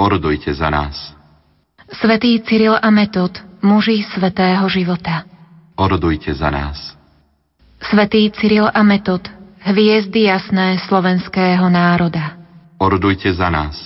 [0.00, 1.12] Orodujte za nás.
[1.92, 5.28] Svetý Cyril a Metod, muži svetého života.
[5.76, 6.96] Orodujte za nás.
[7.84, 9.28] Svetý Cyril a Metod,
[9.60, 12.40] hviezdy jasné slovenského národa.
[12.80, 13.76] Orodujte za nás.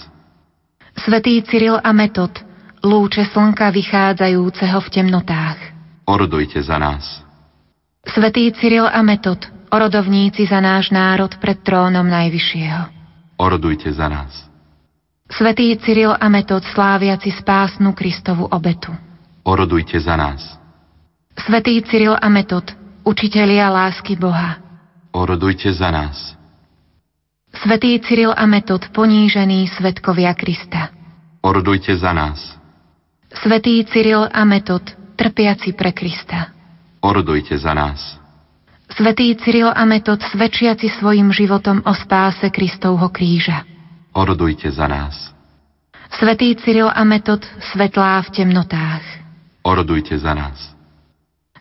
[0.95, 2.46] Svetý Cyril a Metod,
[2.87, 5.59] lúče slnka vychádzajúceho v temnotách.
[6.07, 7.03] Orodujte za nás.
[8.07, 9.43] Svetý Cyril a Metod,
[9.75, 12.83] orodovníci za náš národ pred trónom Najvyššieho.
[13.43, 14.31] Orodujte za nás.
[15.27, 18.95] Svetý Cyril a Metod, sláviaci spásnu Kristovu obetu.
[19.43, 20.55] Orodujte za nás.
[21.35, 22.71] Svetý Cyril a Metod,
[23.03, 24.63] učitelia lásky Boha.
[25.11, 26.39] Orodujte za nás.
[27.51, 30.95] Svetý Cyril a Metod, ponížení svetkovia Krista.
[31.43, 32.39] Orodujte za nás.
[33.37, 34.83] Svetý Cyril a Metod,
[35.17, 36.57] trpiaci pre Krista.
[37.05, 38.17] Orodujte za nás.
[38.89, 43.69] Svetý Cyril a Metod, svedčiaci svojim životom o spáse Kristovho kríža.
[44.17, 45.37] Orodujte za nás.
[46.17, 49.05] Svetý Cyril a Metod, svetlá v temnotách.
[49.63, 50.57] Orodujte za nás.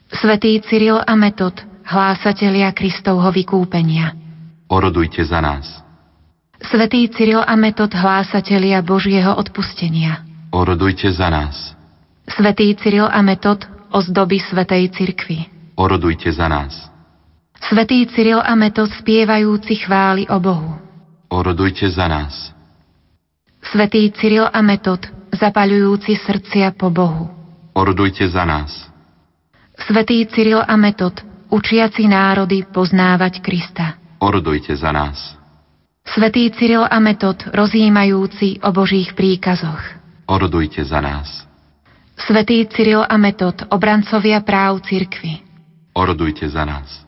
[0.10, 4.16] Svetý Cyril a Metod, hlásatelia Kristovho vykúpenia.
[4.72, 5.86] Orodujte za nás.
[6.66, 10.25] Svetý Cyril a Metod, hlásatelia Božieho odpustenia.
[10.56, 11.76] Orodujte za nás.
[12.32, 15.52] Svetý Cyril a Metod, ozdoby Svetej Cirkvi.
[15.76, 16.72] Orodujte za nás.
[17.60, 20.80] Svetý Cyril a Metod, spievajúci chvály o Bohu.
[21.28, 22.56] Orodujte za nás.
[23.68, 25.04] Svetý Cyril a Metod,
[25.36, 27.28] zapaľujúci srdcia po Bohu.
[27.76, 28.72] Orodujte za nás.
[29.76, 31.20] Svetý Cyril a Metod,
[31.52, 34.00] učiaci národy poznávať Krista.
[34.24, 35.36] Orodujte za nás.
[36.08, 40.05] Svetý Cyril a Metod, rozjímajúci o Božích príkazoch.
[40.26, 41.46] Orodujte za nás.
[42.18, 45.44] Svetý Cyril a Metod, obrancovia práv cirkvy.
[45.94, 47.06] Orodujte za nás.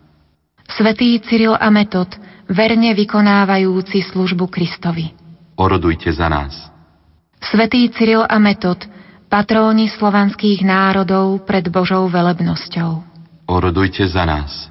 [0.67, 2.11] Svetý Cyril a Metod,
[2.45, 5.15] verne vykonávajúci službu Kristovi.
[5.57, 6.53] Orodujte za nás.
[7.41, 8.83] Svetý Cyril a Metod,
[9.31, 13.01] patróni slovanských národov pred Božou velebnosťou.
[13.47, 14.69] Orodujte za nás.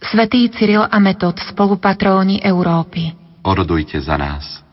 [0.00, 3.12] Svetý Cyril a Metod, spolupatróni Európy.
[3.44, 4.64] Orodujte za nás.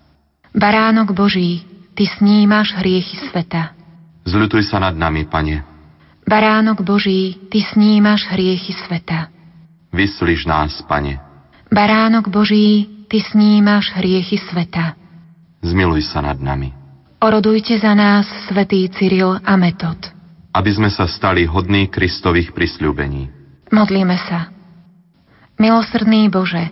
[0.52, 3.74] Baránok Boží, Ty snímaš hriechy sveta.
[4.22, 5.66] Zľutuj sa nad nami, Pane.
[6.30, 9.34] Baránok Boží, Ty snímaš hriechy sveta.
[9.90, 11.18] Vyslíš nás, Pane.
[11.74, 14.94] Baránok Boží, Ty snímaš hriechy sveta.
[15.66, 16.70] Zmiluj sa nad nami.
[17.18, 19.98] Orodujte za nás, svätý Cyril a Metod.
[20.54, 23.34] Aby sme sa stali hodní Kristových prisľúbení.
[23.74, 24.54] Modlíme sa.
[25.58, 26.70] Milosrdný Bože,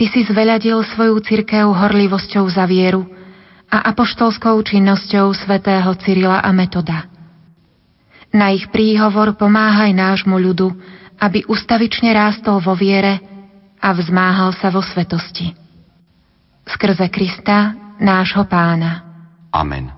[0.00, 3.15] Ty si zveľadil svoju cirkev horlivosťou za vieru
[3.66, 7.10] a apoštolskou činnosťou svätého Cyrila a Metoda.
[8.30, 10.68] Na ich príhovor pomáhaj nášmu ľudu,
[11.16, 13.22] aby ustavične rástol vo viere
[13.80, 15.56] a vzmáhal sa vo svetosti.
[16.66, 19.06] Skrze Krista, nášho pána.
[19.54, 19.95] Amen.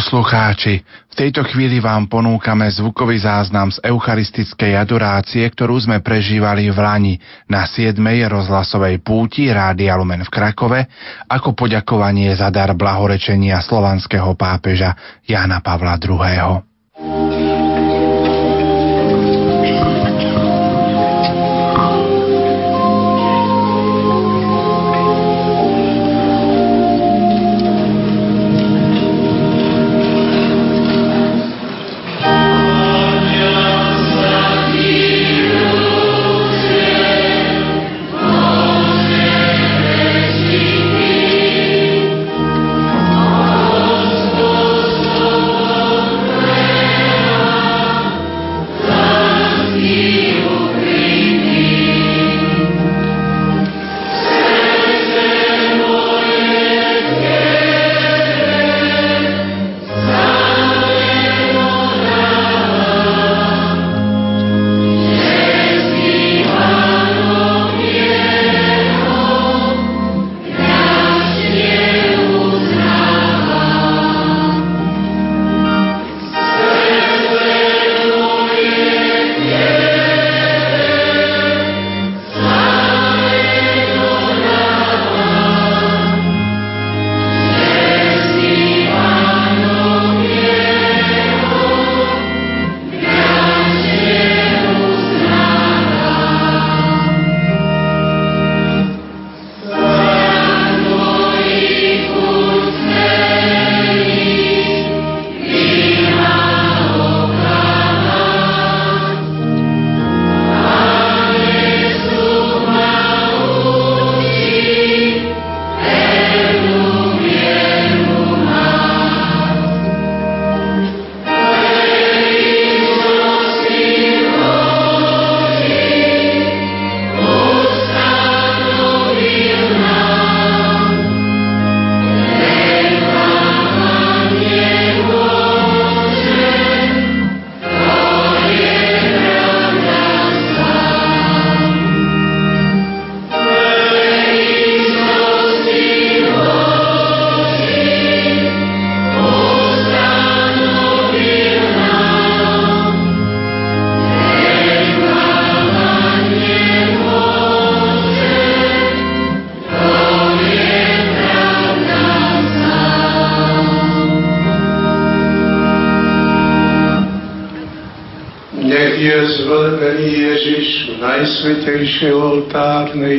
[0.00, 0.80] Poslucháči,
[1.12, 7.14] v tejto chvíli vám ponúkame zvukový záznam z eucharistickej adorácie, ktorú sme prežívali v Lani
[7.44, 8.00] na 7.
[8.32, 10.88] rozhlasovej púti Rádia Lumen v Krakove
[11.28, 16.69] ako poďakovanie za dar blahorečenia slovanského pápeža Jana Pavla II.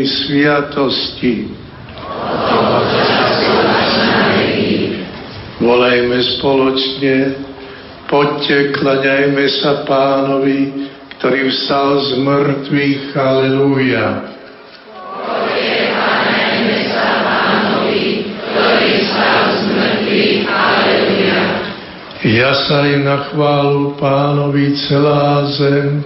[0.02, 1.34] Oltárnej sviatosti.
[5.62, 7.16] Volajme spoločne,
[8.10, 13.04] poďte, klaňajme sa pánovi, ktorý vstal z mŕtvych.
[13.14, 14.08] Aleluja.
[22.22, 26.06] Ja sa im na chválu pánovi celá zem,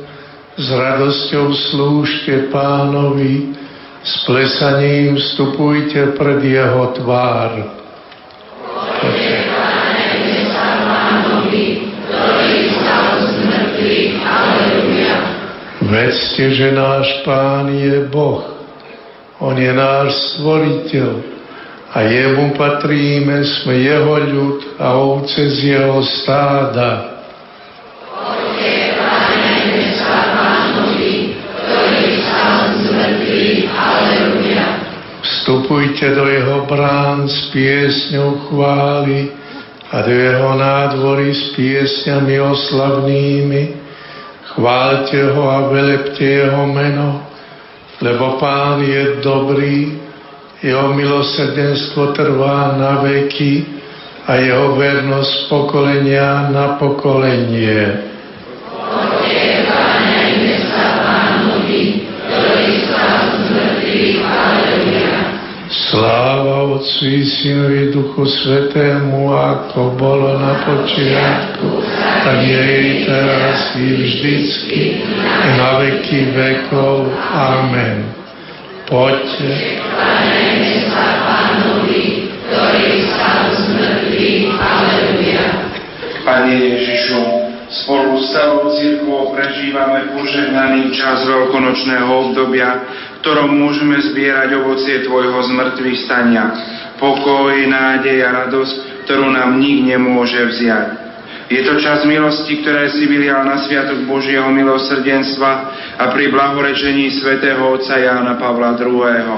[0.56, 3.65] s radosťou slúžte pánovi,
[4.06, 7.52] s plesaním vstupujte pred jeho tvár.
[15.86, 18.46] Vedzte, že náš Pán je Boh.
[19.42, 21.12] On je náš stvoriteľ
[21.96, 27.15] a jemu patríme, sme jeho ľud a ovce z jeho stáda.
[35.46, 39.30] Vstupujte do jeho brán s piesňou chvály
[39.94, 43.62] a do jeho nádvory s piesňami oslavnými.
[44.58, 47.30] Chválte ho a velepte jeho meno,
[48.02, 49.94] lebo Pán je dobrý,
[50.66, 53.70] jeho milosrdenstvo trvá na veky
[54.26, 58.15] a jeho vernosť pokolenia na pokolenie.
[65.86, 71.78] Sláva Otcu i Synovi Duchu Svetému, ako bolo na počiatku,
[72.26, 77.06] tak je i teraz i vždycky, i na veky vekov.
[77.30, 78.02] Amen.
[78.90, 79.78] Poďte.
[80.90, 84.46] sa Pánovi, ktorý stal z mŕtvych.
[84.58, 85.46] Aleluja.
[86.26, 87.45] Pane Ježišu,
[87.84, 92.70] spolu s celou církvou prežívame požehnaný čas veľkonočného obdobia,
[93.20, 96.46] ktorom môžeme zbierať ovocie Tvojho zmrtvých stania.
[96.96, 101.06] Pokoj, nádej a radosť, ktorú nám nik nemôže vziať.
[101.46, 105.52] Je to čas milosti, ktoré si vylial na Sviatok Božieho milosrdenstva
[106.00, 109.30] a pri blahorečení svätého Otca Jána Pavla II.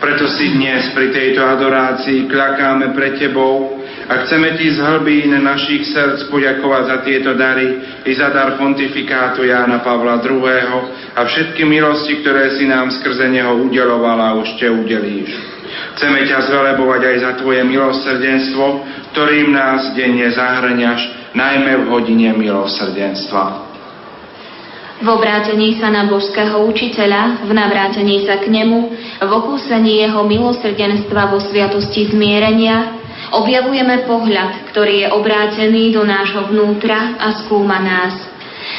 [0.00, 3.79] Preto si dnes pri tejto adorácii kľakáme pre Tebou
[4.10, 9.46] a chceme Ti z hlbín našich srdc poďakovať za tieto dary i za dar pontifikátu
[9.46, 10.42] Jána Pavla II.
[11.14, 15.30] a všetky milosti, ktoré si nám skrze Neho udelovala a ešte udelíš.
[15.94, 18.66] Chceme ťa zvelebovať aj za Tvoje milosrdenstvo,
[19.14, 23.70] ktorým nás denne zahrňaš najmä v hodine milosrdenstva.
[25.00, 28.92] V obrátení sa na božského učiteľa, v navrátení sa k nemu,
[29.22, 32.99] v okúsení jeho milosrdenstva vo sviatosti zmierenia,
[33.34, 38.14] objavujeme pohľad, ktorý je obrátený do nášho vnútra a skúma nás.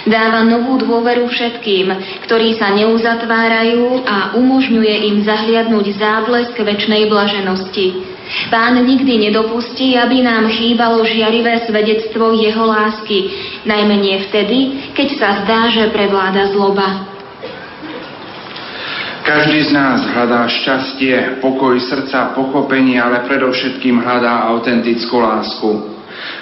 [0.05, 1.91] Dáva novú dôveru všetkým,
[2.25, 8.11] ktorí sa neuzatvárajú a umožňuje im zahliadnúť záblesk väčšnej blaženosti.
[8.47, 13.27] Pán nikdy nedopustí, aby nám chýbalo žiarivé svedectvo jeho lásky,
[13.67, 14.57] najmenej vtedy,
[14.95, 17.10] keď sa zdá, že prevláda zloba.
[19.31, 25.87] Každý z nás hľadá šťastie, pokoj srdca, pochopenie, ale predovšetkým hľadá autentickú lásku.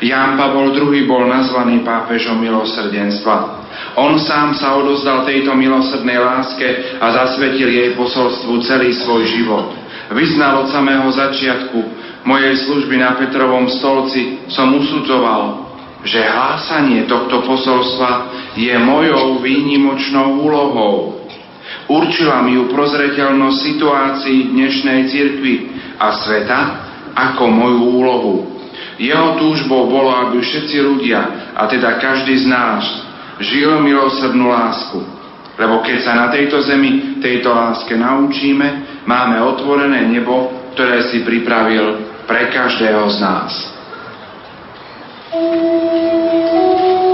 [0.01, 3.61] Ján Pavol II bol nazvaný pápežom milosrdenstva.
[3.93, 9.69] On sám sa odozdal tejto milosrdnej láske a zasvetil jej posolstvu celý svoj život.
[10.09, 11.77] Vyznal od samého začiatku
[12.25, 15.61] mojej služby na Petrovom stolci som usudzoval,
[16.01, 21.18] že hlásanie tohto posolstva je mojou výnimočnou úlohou.
[21.89, 25.55] Určila mi ju prozreteľnosť situácií dnešnej cirkvi
[25.97, 26.59] a sveta
[27.17, 28.35] ako moju úlohu.
[29.01, 32.85] Jeho túžbou bolo, aby všetci ľudia, a teda každý z nás,
[33.41, 35.01] žil milosrdnú lásku.
[35.57, 42.05] Lebo keď sa na tejto zemi tejto láske naučíme, máme otvorené nebo, ktoré si pripravil
[42.29, 43.51] pre každého z nás.
[45.33, 47.08] Nezabudnutelný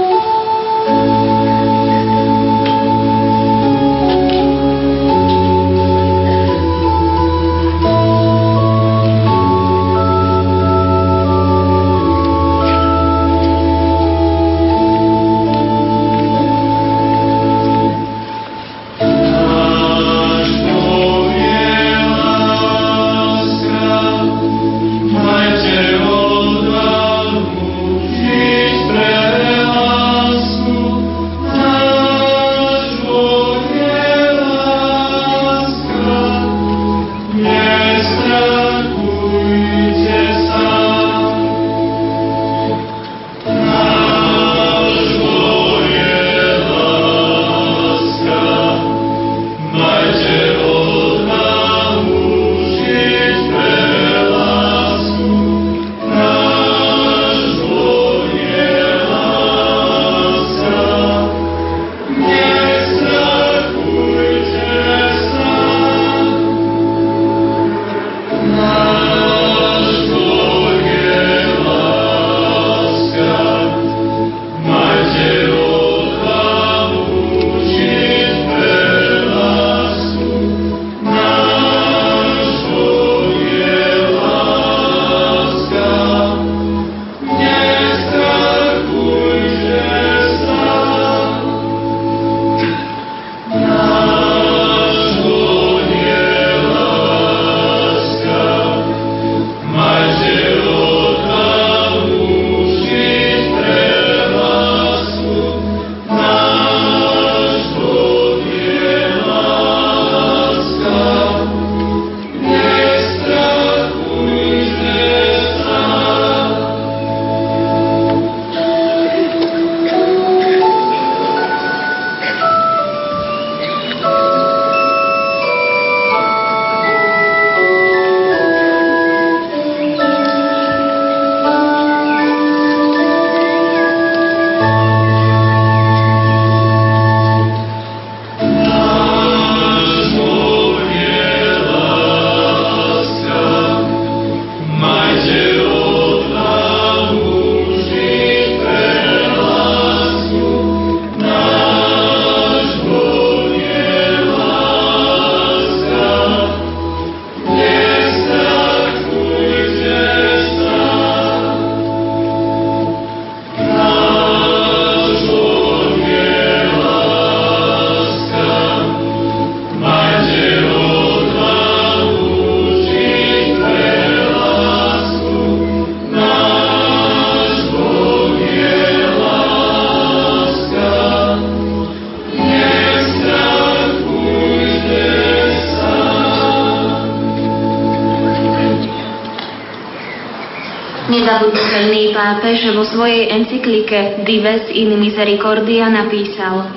[192.36, 196.68] pápež vo svojej encyklike Dives in Misericordia napísal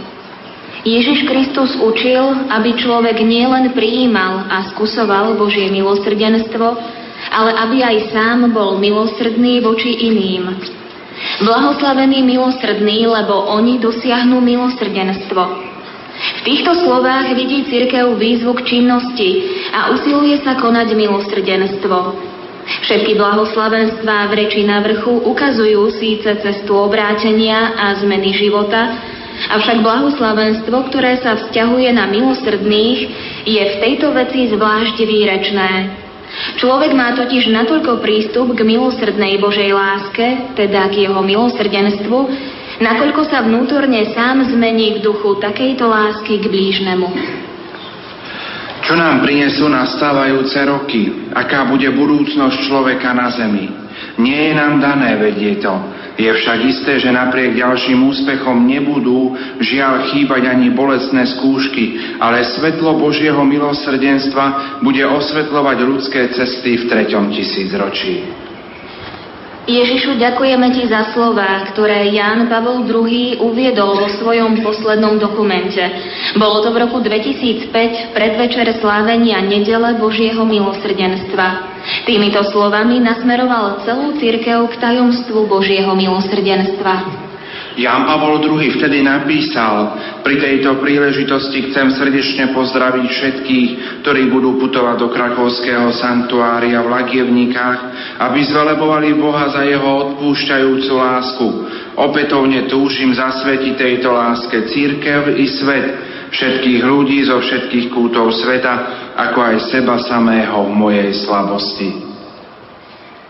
[0.88, 6.80] Ježiš Kristus učil, aby človek nielen prijímal a skusoval Božie milosrdenstvo,
[7.36, 10.56] ale aby aj sám bol milosrdný voči iným.
[11.44, 15.44] Blahoslavení milosrdní, lebo oni dosiahnu milosrdenstvo.
[16.40, 19.30] V týchto slovách vidí cirkev výzvu k činnosti
[19.76, 22.29] a usiluje sa konať milosrdenstvo.
[22.90, 28.98] Všetky blahoslavenstvá v reči na vrchu ukazujú síce cestu obrátenia a zmeny života,
[29.46, 33.00] avšak blahoslavenstvo, ktoré sa vzťahuje na milosrdných,
[33.46, 35.72] je v tejto veci zvlášť výrečné.
[36.58, 42.18] Človek má totiž natoľko prístup k milosrdnej Božej láske, teda k jeho milosrdenstvu,
[42.82, 47.06] nakoľko sa vnútorne sám zmení v duchu takejto lásky k blížnemu.
[48.90, 51.30] Čo nám prinesú nastávajúce roky?
[51.30, 53.70] Aká bude budúcnosť človeka na zemi?
[54.18, 55.76] Nie je nám dané vedieť to.
[56.18, 62.98] Je však isté, že napriek ďalším úspechom nebudú žiaľ chýbať ani bolestné skúšky, ale svetlo
[62.98, 68.49] Božieho milosrdenstva bude osvetľovať ľudské cesty v treťom tisícročí.
[69.70, 75.86] Ježišu, ďakujeme Ti za slova, ktoré Ján Pavol II uviedol vo svojom poslednom dokumente.
[76.42, 77.70] Bolo to v roku 2005
[78.18, 81.78] predvečer slávenia nedele Božieho milosrdenstva.
[82.10, 87.29] Týmito slovami nasmeroval celú církev k tajomstvu Božieho milosrdenstva.
[87.80, 93.70] Jan Pavol II vtedy napísal, pri tejto príležitosti chcem srdečne pozdraviť všetkých,
[94.04, 97.80] ktorí budú putovať do krakovského sanktuária v Lagievnikách,
[98.20, 101.48] aby zvelebovali Boha za jeho odpúšťajúcu lásku.
[101.96, 105.88] Opätovne túžim zasvetiť tejto láske církev i svet,
[106.36, 108.76] všetkých ľudí zo všetkých kútov sveta,
[109.16, 112.09] ako aj seba samého v mojej slabosti.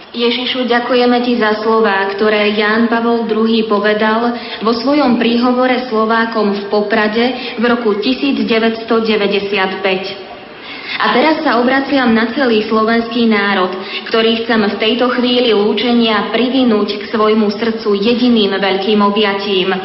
[0.10, 4.34] Ježišu, ďakujeme Ti za slová, ktoré Ján Pavol II povedal
[4.66, 7.26] vo svojom príhovore Slovákom v Poprade
[7.62, 8.90] v roku 1995.
[10.98, 13.70] A teraz sa obraciam na celý slovenský národ,
[14.10, 19.78] ktorý chcem v tejto chvíli lúčenia privinúť k svojmu srdcu jediným veľkým objatím.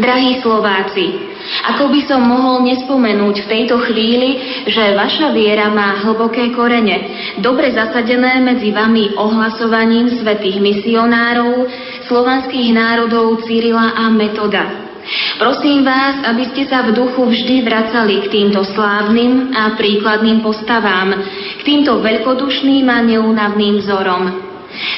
[0.00, 4.30] Drahí Slováci, ako by som mohol nespomenúť v tejto chvíli,
[4.68, 7.08] že vaša viera má hlboké korene,
[7.40, 11.68] dobre zasadené medzi vami ohlasovaním svetých misionárov,
[12.04, 14.88] slovanských národov Cyrila a Metoda.
[15.40, 21.16] Prosím vás, aby ste sa v duchu vždy vracali k týmto slávnym a príkladným postavám,
[21.56, 24.47] k týmto veľkodušným a neunavným vzorom.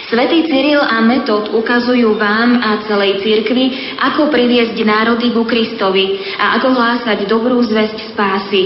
[0.08, 6.60] Svetý Cyril a Metod ukazujú vám a celej cirkvi, ako priviesť národy ku Kristovi a
[6.60, 8.62] ako hlásať dobrú zväzť spásy.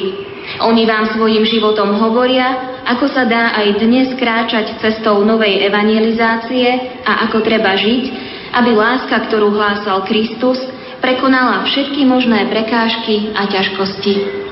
[0.60, 7.24] Oni vám svojim životom hovoria, ako sa dá aj dnes kráčať cestou novej evangelizácie a
[7.28, 8.04] ako treba žiť,
[8.52, 10.60] aby láska, ktorú hlásal Kristus,
[11.00, 14.43] prekonala všetky možné prekážky a ťažkosti.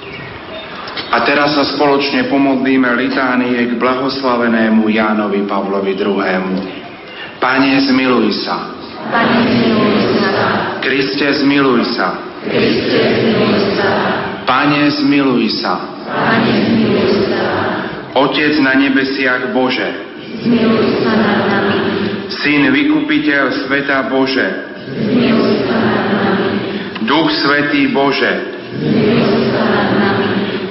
[1.12, 6.16] A teraz sa spoločne pomodlíme litánie k blahoslavenému Jánovi Pavlovi II.
[7.36, 8.72] Pane, zmiluj sa.
[9.12, 10.32] Pane, zmiluj sa.
[10.80, 12.16] Kriste, zmiluj sa.
[12.48, 13.90] Kriste, zmiluj sa.
[14.48, 15.74] Pane, zmiluj sa.
[16.08, 17.44] Pane, zmiluj sa.
[18.16, 19.88] Otec na nebesiach Bože.
[20.48, 21.76] Zmiluj sa nad nami.
[22.40, 24.48] Syn vykupiteľ sveta Bože.
[24.88, 26.56] Zmiluj sa nad nami.
[27.04, 28.32] Duch Svetý Bože.
[28.80, 29.71] Zmiluj sa nad nami.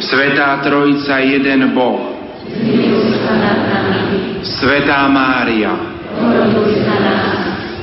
[0.01, 2.17] Svetá Trojica, jeden Boh.
[4.41, 5.73] Svetá Mária.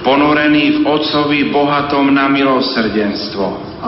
[0.02, 3.78] Ponorený v Otcovi bohatom na milosrdenstvo.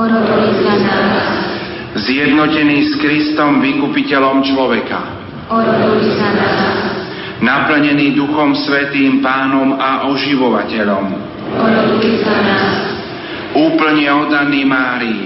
[1.98, 5.00] Zjednotený s Kristom, vykupiteľom človeka.
[7.40, 11.04] Naplnený Duchom Svetým Pánom a oživovateľom.
[13.50, 15.24] Úplne oddaný Márii.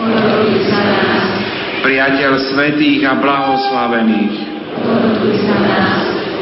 [0.00, 1.39] Oroduj za nás
[1.80, 4.36] priateľ svetých a blahoslavených,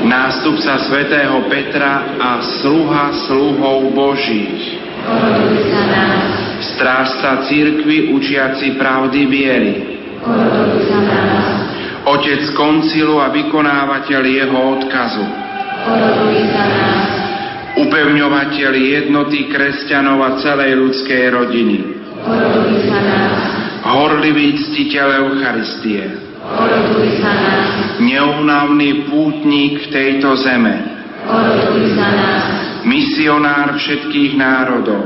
[0.07, 2.31] nástupca svätého Petra a
[2.63, 4.79] sluha sluhov Božích,
[6.75, 9.75] strážca církvy učiaci pravdy viery,
[12.05, 15.27] otec koncilu a vykonávateľ jeho odkazu,
[17.79, 21.79] upevňovateľ jednoty kresťanov a celej ľudskej rodiny,
[23.85, 26.05] horlivý ctiteľ Eucharistie,
[28.03, 30.75] neunavný pútnik v tejto zeme,
[32.87, 35.05] misionár všetkých národov,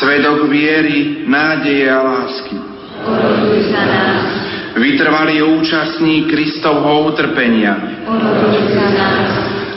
[0.00, 2.56] svedok viery, nádeje a lásky,
[4.74, 7.76] vytrvalý účastník Kristovho utrpenia.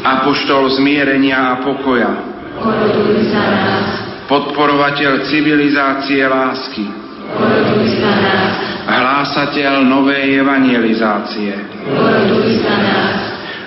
[0.08, 2.12] Apoštol zmierenia a pokoja,
[4.28, 6.84] podporovateľ civilizácie lásky,
[8.88, 11.56] hlásateľ novej evangelizácie,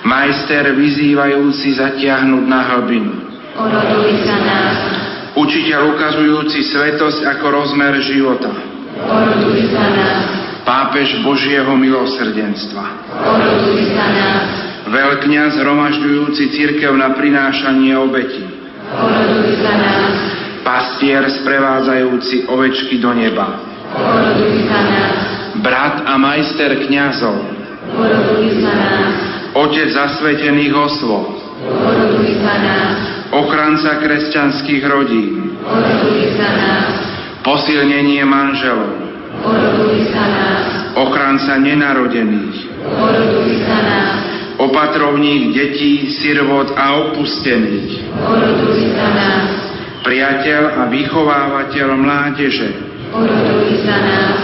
[0.05, 3.15] majster vyzývajúci zatiahnuť na hlbinu,
[5.37, 8.53] učiteľ ukazujúci svetosť ako rozmer života,
[10.69, 12.85] pápež Božieho milosrdenstva,
[14.93, 18.45] veľkňaz hromažďujúci církev na prinášanie obeti,
[20.63, 23.61] pastier sprevádzajúci ovečky do neba,
[25.61, 27.39] brat a majster kňazov,
[29.55, 31.27] otec zasvetených osôb,
[33.35, 35.59] ochranca kresťanských rodín,
[37.43, 38.95] posilnenie manželov,
[40.97, 42.57] ochranca nenarodených,
[44.61, 48.13] opatrovník detí, sirvot a opustených,
[50.01, 52.71] priateľ a vychovávateľ mládeže,
[53.13, 54.39] oroduj za nás,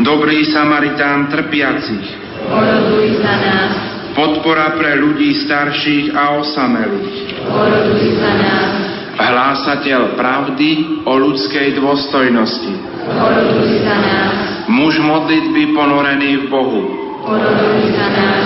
[0.00, 2.06] dobrý samaritán trpiacich,
[2.48, 3.70] oroduj za nás,
[4.16, 8.70] podpora pre ľudí starších a osamelých, oroduj za nás,
[9.16, 10.70] hlásateľ pravdy
[11.04, 12.72] o ľudskej dôstojnosti,
[13.04, 14.32] oroduj za nás,
[14.72, 16.82] muž modlitby ponorený v Bohu,
[17.28, 18.44] oroduj za nás,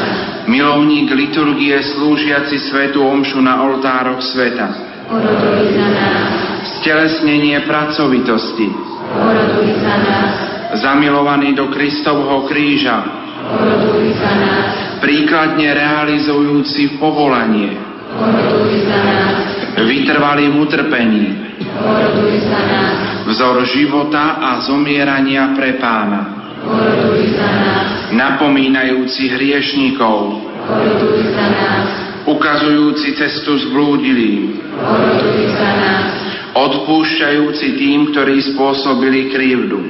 [0.51, 4.67] milovník liturgie slúžiaci svetu omšu na oltároch sveta,
[5.11, 6.56] oroduj za nás,
[6.87, 8.71] stelesnenie pracovitosti,
[9.11, 10.35] oroduj za nás,
[10.79, 13.03] zamilovaný do Kristovho kríža,
[13.43, 17.75] oroduj za nás, príkladne realizujúci povolanie,
[18.15, 19.39] oroduj za nás,
[19.83, 21.27] vytrvalý v utrpení,
[21.75, 22.97] oroduj za nás,
[23.35, 26.23] vzor života a zomierania pre pána,
[26.63, 30.39] oroduj za nás, napomínajúci hriešnikov,
[30.71, 31.87] oroduj za nás,
[32.31, 36.26] ukazujúci cestu zblúdilým, oroduj za nás,
[36.57, 39.81] odpúšťajúci tým, ktorí spôsobili krivdu,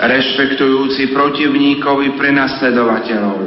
[0.00, 3.38] rešpektujúci protivníkovi prenasledovateľov,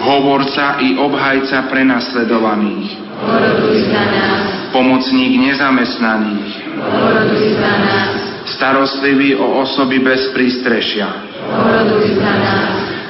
[0.00, 2.88] hovorca i obhajca prenasledovaných,
[4.72, 6.50] pomocník nezamestnaných,
[8.58, 11.08] starostlivý o osoby bez prístrešia,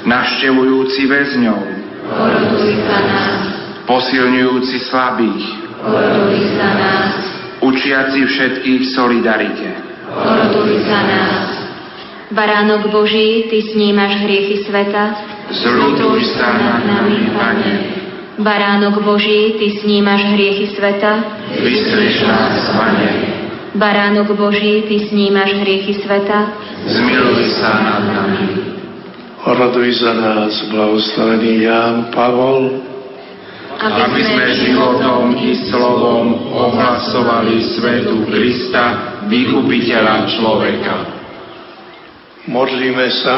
[0.04, 1.62] navštevujúci väzňov,
[3.88, 7.12] posilňujúci slabých, oroduj za nás,
[7.60, 9.68] učiaci všetkých solidarite.
[10.08, 11.44] oroduj za nás,
[12.32, 17.72] Baránok Boží, Ty snímaš hriechy sveta, Zľutuj sa nad nami, Pane,
[18.40, 21.20] Baránok Boží, Ty snímaš hriechy sveta,
[21.60, 23.10] vystrieš nás, Pane,
[23.76, 26.48] Baránok Boží, Ty snímaš hriechy sveta,
[26.88, 28.72] zmiluj sa nad nami.
[29.44, 32.80] Oroduj za nás, blahoslavený Ján Pavol,
[33.80, 38.84] aby sme životom i slovom ohlasovali svetu Krista,
[39.26, 40.96] vykupiteľa človeka.
[42.46, 43.36] modlíme sa.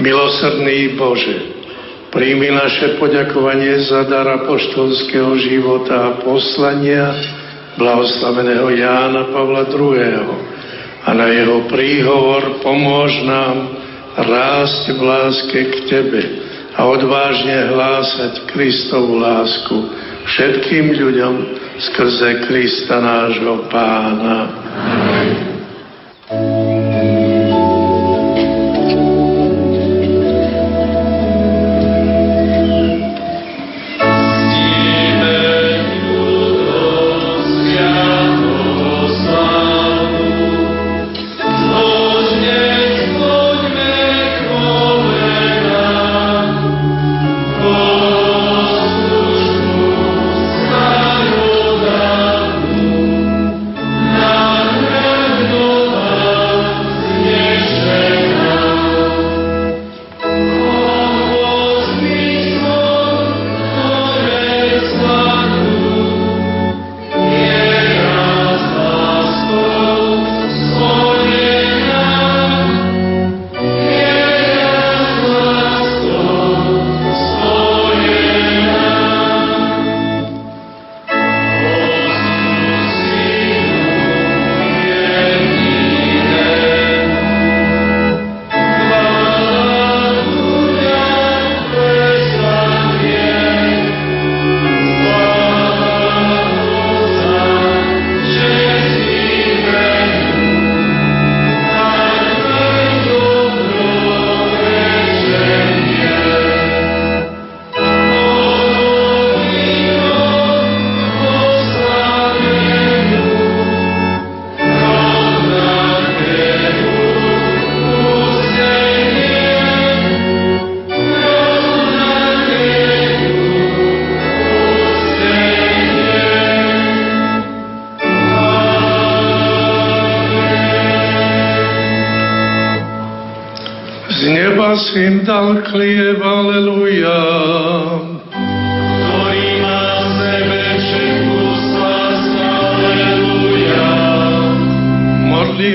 [0.00, 1.36] Milosrdný Bože,
[2.08, 7.12] príjmi naše poďakovanie za dar apoštolského života a poslania
[7.76, 10.24] blahoslaveného Jána Pavla II.
[11.04, 13.76] A na jeho príhovor pomôž nám
[14.16, 16.49] rásť v láske k Tebe
[16.80, 19.76] a odvážne hlásať Kristovu lásku
[20.24, 21.34] všetkým ľuďom
[21.76, 24.48] skrze Krista nášho Pána.
[26.32, 26.59] Na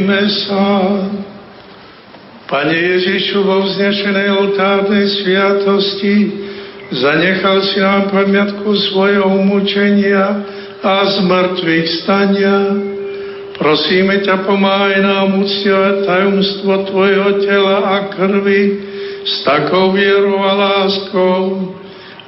[0.06, 0.66] Modlíme sa.
[2.46, 6.30] Pane Ježišu, vo vznešenej oltárnej sviatosti
[6.94, 10.46] zanechal si nám pamiatku svojho umúčenia
[10.86, 12.58] a zmrtvých stania.
[13.58, 18.62] Prosíme ťa, pomáhaj nám uctievať tajomstvo Tvojho tela a krvi
[19.26, 21.74] s takou vierou a láskou,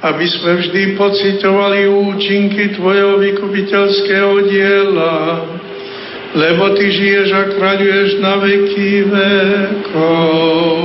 [0.02, 5.14] aby sme vždy pocitovali účinky Tvojho vykupiteľského diela
[6.36, 10.78] lebo Ty žiješ a kráľuješ na veky vekov.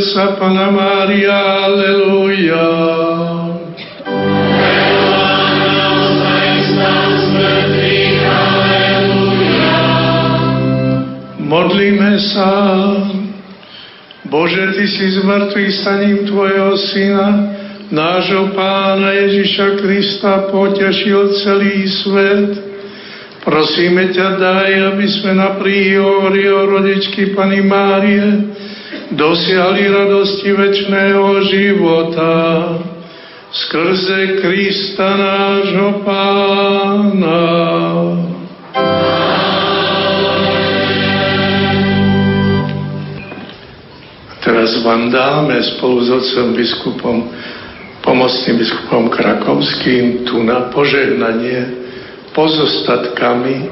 [0.00, 1.36] Sa, Pana Mária,
[1.68, 2.68] aleluja.
[11.40, 12.50] Modlíme sa.
[14.30, 17.28] Bože, Ty si z mŕtvych staním Tvojho Syna,
[17.90, 22.70] nášho Pána Ježiša Krista, potešil celý svet
[23.40, 28.39] Prosíme ťa, daj, aby sme na príhovori o rodičky Pany Márie
[29.30, 32.34] dosiahli radosti väčšného života
[33.54, 37.46] skrze Krista nášho Pána.
[44.42, 47.16] Teraz vám dáme spolu s otcom biskupom,
[48.02, 51.86] pomocným biskupom Krakovským tu na požehnanie
[52.34, 53.70] pozostatkami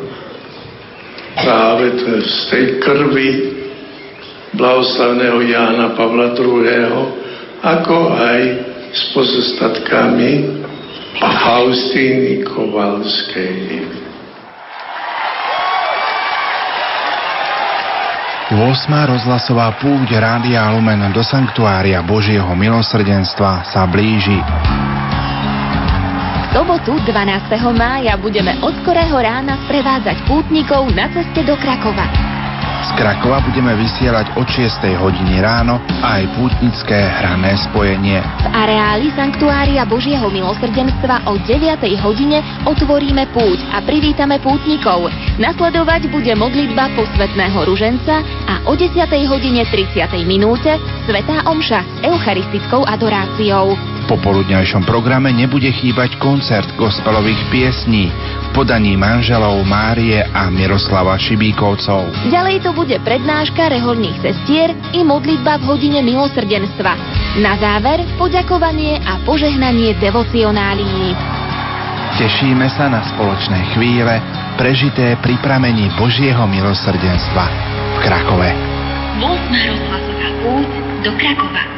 [1.34, 3.57] práve z tej krvi
[4.54, 6.92] blahoslavného Jána Pavla II.,
[7.58, 8.40] ako aj
[8.94, 10.62] s pozostatkami
[11.18, 13.82] Faustíny Kovalskej.
[18.48, 18.56] 8.
[18.88, 24.40] rozhlasová púť Rádia Lumen do Sanktuária Božieho milosrdenstva sa blíži
[26.58, 27.54] sobotu 12.
[27.76, 32.27] mája budeme od skorého rána sprevádzať pútnikov na ceste do Krakova.
[32.88, 34.80] Z Krakova budeme vysielať od 6.
[34.96, 38.16] hodiny ráno aj pútnické hrané spojenie.
[38.16, 41.84] V areáli Sanktuária Božieho milosrdenstva o 9.
[42.00, 45.12] hodine otvoríme púť a privítame pútnikov.
[45.36, 48.96] Nasledovať bude modlitba posvetného ruženca a o 10.
[49.28, 50.08] hodine 30.
[50.24, 58.96] minúte Svetá Omša s eucharistickou adoráciou popoludňajšom programe nebude chýbať koncert gospelových piesní v podaní
[58.96, 62.32] manželov Márie a Miroslava Šibíkovcov.
[62.32, 66.96] Ďalej to bude prednáška reholných cestier i modlitba v hodine milosrdenstva.
[67.44, 71.12] Na záver poďakovanie a požehnanie devocionálií.
[72.18, 74.18] Tešíme sa na spoločné chvíle,
[74.58, 77.44] prežité pri pramení Božieho milosrdenstva
[77.94, 78.50] v Krakove.
[79.22, 79.28] 8.
[79.52, 80.68] rozhlasová púť
[81.04, 81.77] do Krakova.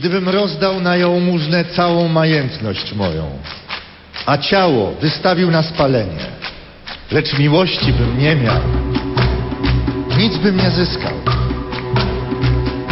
[0.00, 3.38] gdybym rozdał na jałmużnę całą majętność moją,
[4.26, 6.26] a ciało wystawił na spalenie,
[7.10, 8.60] lecz miłości bym nie miał,
[10.18, 11.12] nic bym nie zyskał.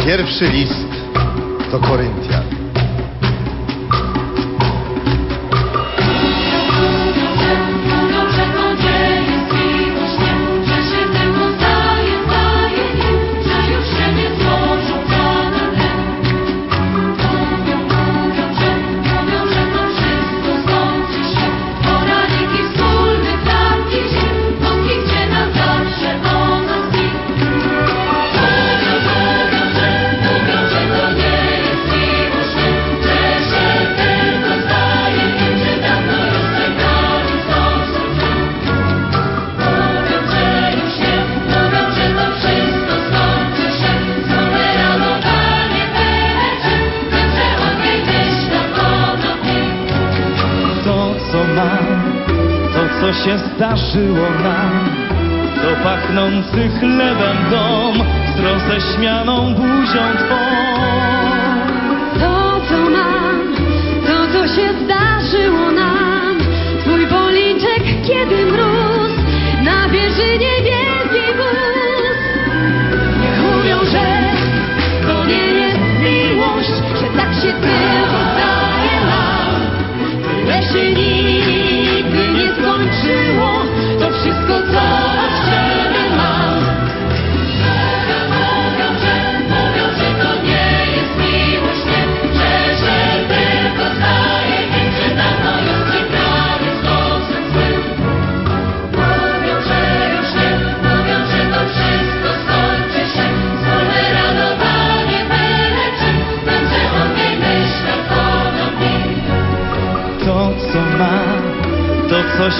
[0.05, 0.87] Pierwszy list
[1.71, 2.28] do Koryntii.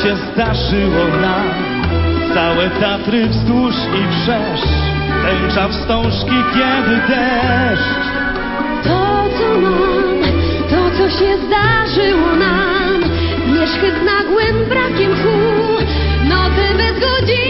[0.10, 1.45] się zdarzyło nam.
[2.34, 4.69] Całe Tatry wzdłuż i wszerz
[5.23, 8.07] Tęcza wstążki, kiedy deszcz.
[8.84, 10.22] To, co mam,
[10.69, 13.03] to, co się zdarzyło nam.
[13.48, 15.38] Zmierzchy z nagłym brakiem tchu
[16.30, 17.48] Nocy bez godzin.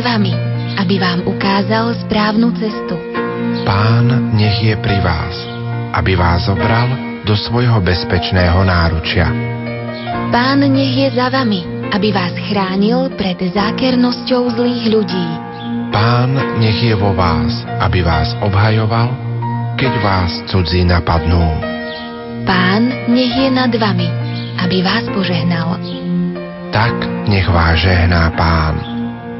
[0.00, 0.34] vami,
[0.78, 2.96] aby vám ukázal správnu cestu.
[3.66, 5.34] Pán nech je pri vás,
[5.94, 6.88] aby vás obral
[7.28, 9.28] do svojho bezpečného náručia.
[10.28, 15.26] Pán nech je za vami, aby vás chránil pred zákernosťou zlých ľudí.
[15.88, 19.08] Pán nech je vo vás, aby vás obhajoval,
[19.76, 21.44] keď vás cudzí napadnú.
[22.44, 24.08] Pán nech je nad vami,
[24.60, 25.80] aby vás požehnal.
[26.72, 26.94] Tak
[27.28, 28.97] nech vás žehná Pán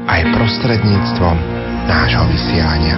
[0.09, 1.37] aj prostredníctvom
[1.85, 2.97] nášho vysielania.